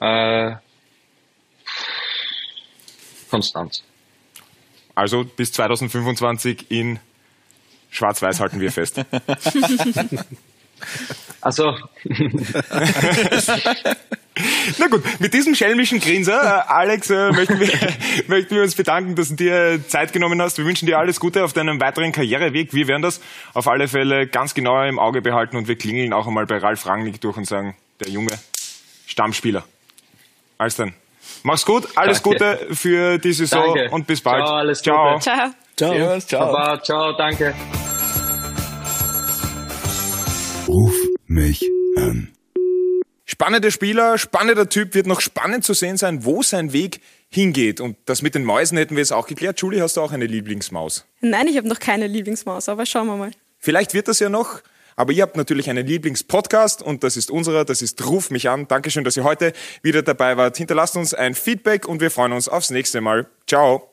Ja. 0.00 0.50
Äh, 0.50 0.56
Konstanz. 3.30 3.84
Also 4.94 5.24
bis 5.24 5.52
2025 5.52 6.70
in 6.70 6.98
Schwarz-Weiß 7.90 8.40
halten 8.40 8.60
wir 8.60 8.72
fest. 8.72 9.00
Also, 11.40 11.74
Na 14.78 14.86
gut, 14.88 15.02
mit 15.20 15.34
diesem 15.34 15.54
schelmischen 15.54 16.00
Grinser, 16.00 16.40
äh, 16.40 16.70
Alex, 16.72 17.10
äh, 17.10 17.30
möchten, 17.32 17.60
wir, 17.60 17.68
möchten 18.26 18.54
wir 18.54 18.62
uns 18.62 18.74
bedanken, 18.74 19.14
dass 19.14 19.28
du 19.28 19.36
dir 19.36 19.80
Zeit 19.88 20.12
genommen 20.12 20.40
hast. 20.40 20.58
Wir 20.58 20.64
wünschen 20.64 20.86
dir 20.86 20.98
alles 20.98 21.20
Gute 21.20 21.44
auf 21.44 21.52
deinem 21.52 21.80
weiteren 21.80 22.12
Karriereweg. 22.12 22.74
Wir 22.74 22.88
werden 22.88 23.02
das 23.02 23.20
auf 23.54 23.68
alle 23.68 23.88
Fälle 23.88 24.26
ganz 24.26 24.54
genau 24.54 24.82
im 24.84 24.98
Auge 24.98 25.22
behalten 25.22 25.56
und 25.56 25.68
wir 25.68 25.76
klingeln 25.76 26.12
auch 26.12 26.26
einmal 26.26 26.46
bei 26.46 26.58
Ralf 26.58 26.86
Rangnick 26.86 27.20
durch 27.20 27.36
und 27.36 27.46
sagen, 27.46 27.76
der 28.00 28.10
junge 28.10 28.32
Stammspieler. 29.06 29.64
Alles 30.58 30.76
dann. 30.76 30.94
Mach's 31.42 31.64
gut, 31.64 31.86
alles 31.94 32.22
Danke. 32.22 32.56
Gute 32.58 32.74
für 32.74 33.18
die 33.18 33.32
Saison 33.32 33.74
Danke. 33.74 33.90
und 33.94 34.06
bis 34.06 34.20
bald. 34.20 34.44
Ciao, 34.44 34.56
alles 34.56 34.82
Ciao. 34.82 35.12
Gute. 35.14 35.24
Ciao. 35.24 35.50
Ciao. 35.76 35.92
Servus, 35.92 36.26
ciao. 36.26 36.52
Baba, 36.52 36.82
ciao, 36.82 37.12
danke. 37.16 37.54
Ruf 40.66 40.94
mich 41.26 41.62
an. 41.96 42.37
Spannender 43.40 43.70
Spieler, 43.70 44.18
spannender 44.18 44.68
Typ, 44.68 44.94
wird 44.94 45.06
noch 45.06 45.20
spannend 45.20 45.62
zu 45.62 45.72
sehen 45.72 45.96
sein, 45.96 46.24
wo 46.24 46.42
sein 46.42 46.72
Weg 46.72 47.00
hingeht. 47.30 47.80
Und 47.80 47.96
das 48.06 48.20
mit 48.20 48.34
den 48.34 48.42
Mäusen 48.42 48.76
hätten 48.76 48.96
wir 48.96 49.00
jetzt 49.00 49.12
auch 49.12 49.28
geklärt. 49.28 49.60
Julie, 49.60 49.80
hast 49.80 49.96
du 49.96 50.00
auch 50.00 50.10
eine 50.10 50.26
Lieblingsmaus? 50.26 51.04
Nein, 51.20 51.46
ich 51.46 51.56
habe 51.56 51.68
noch 51.68 51.78
keine 51.78 52.08
Lieblingsmaus, 52.08 52.68
aber 52.68 52.84
schauen 52.84 53.06
wir 53.06 53.16
mal. 53.16 53.30
Vielleicht 53.60 53.94
wird 53.94 54.08
das 54.08 54.18
ja 54.18 54.28
noch. 54.28 54.60
Aber 54.96 55.12
ihr 55.12 55.22
habt 55.22 55.36
natürlich 55.36 55.70
einen 55.70 55.86
Lieblingspodcast 55.86 56.82
und 56.82 57.04
das 57.04 57.16
ist 57.16 57.30
unserer, 57.30 57.64
das 57.64 57.80
ist 57.80 58.04
Ruf 58.04 58.32
mich 58.32 58.48
an. 58.48 58.66
Dankeschön, 58.66 59.04
dass 59.04 59.16
ihr 59.16 59.22
heute 59.22 59.52
wieder 59.82 60.02
dabei 60.02 60.36
wart. 60.36 60.56
Hinterlasst 60.56 60.96
uns 60.96 61.14
ein 61.14 61.36
Feedback 61.36 61.86
und 61.86 62.00
wir 62.00 62.10
freuen 62.10 62.32
uns 62.32 62.48
aufs 62.48 62.70
nächste 62.70 63.00
Mal. 63.00 63.28
Ciao. 63.46 63.86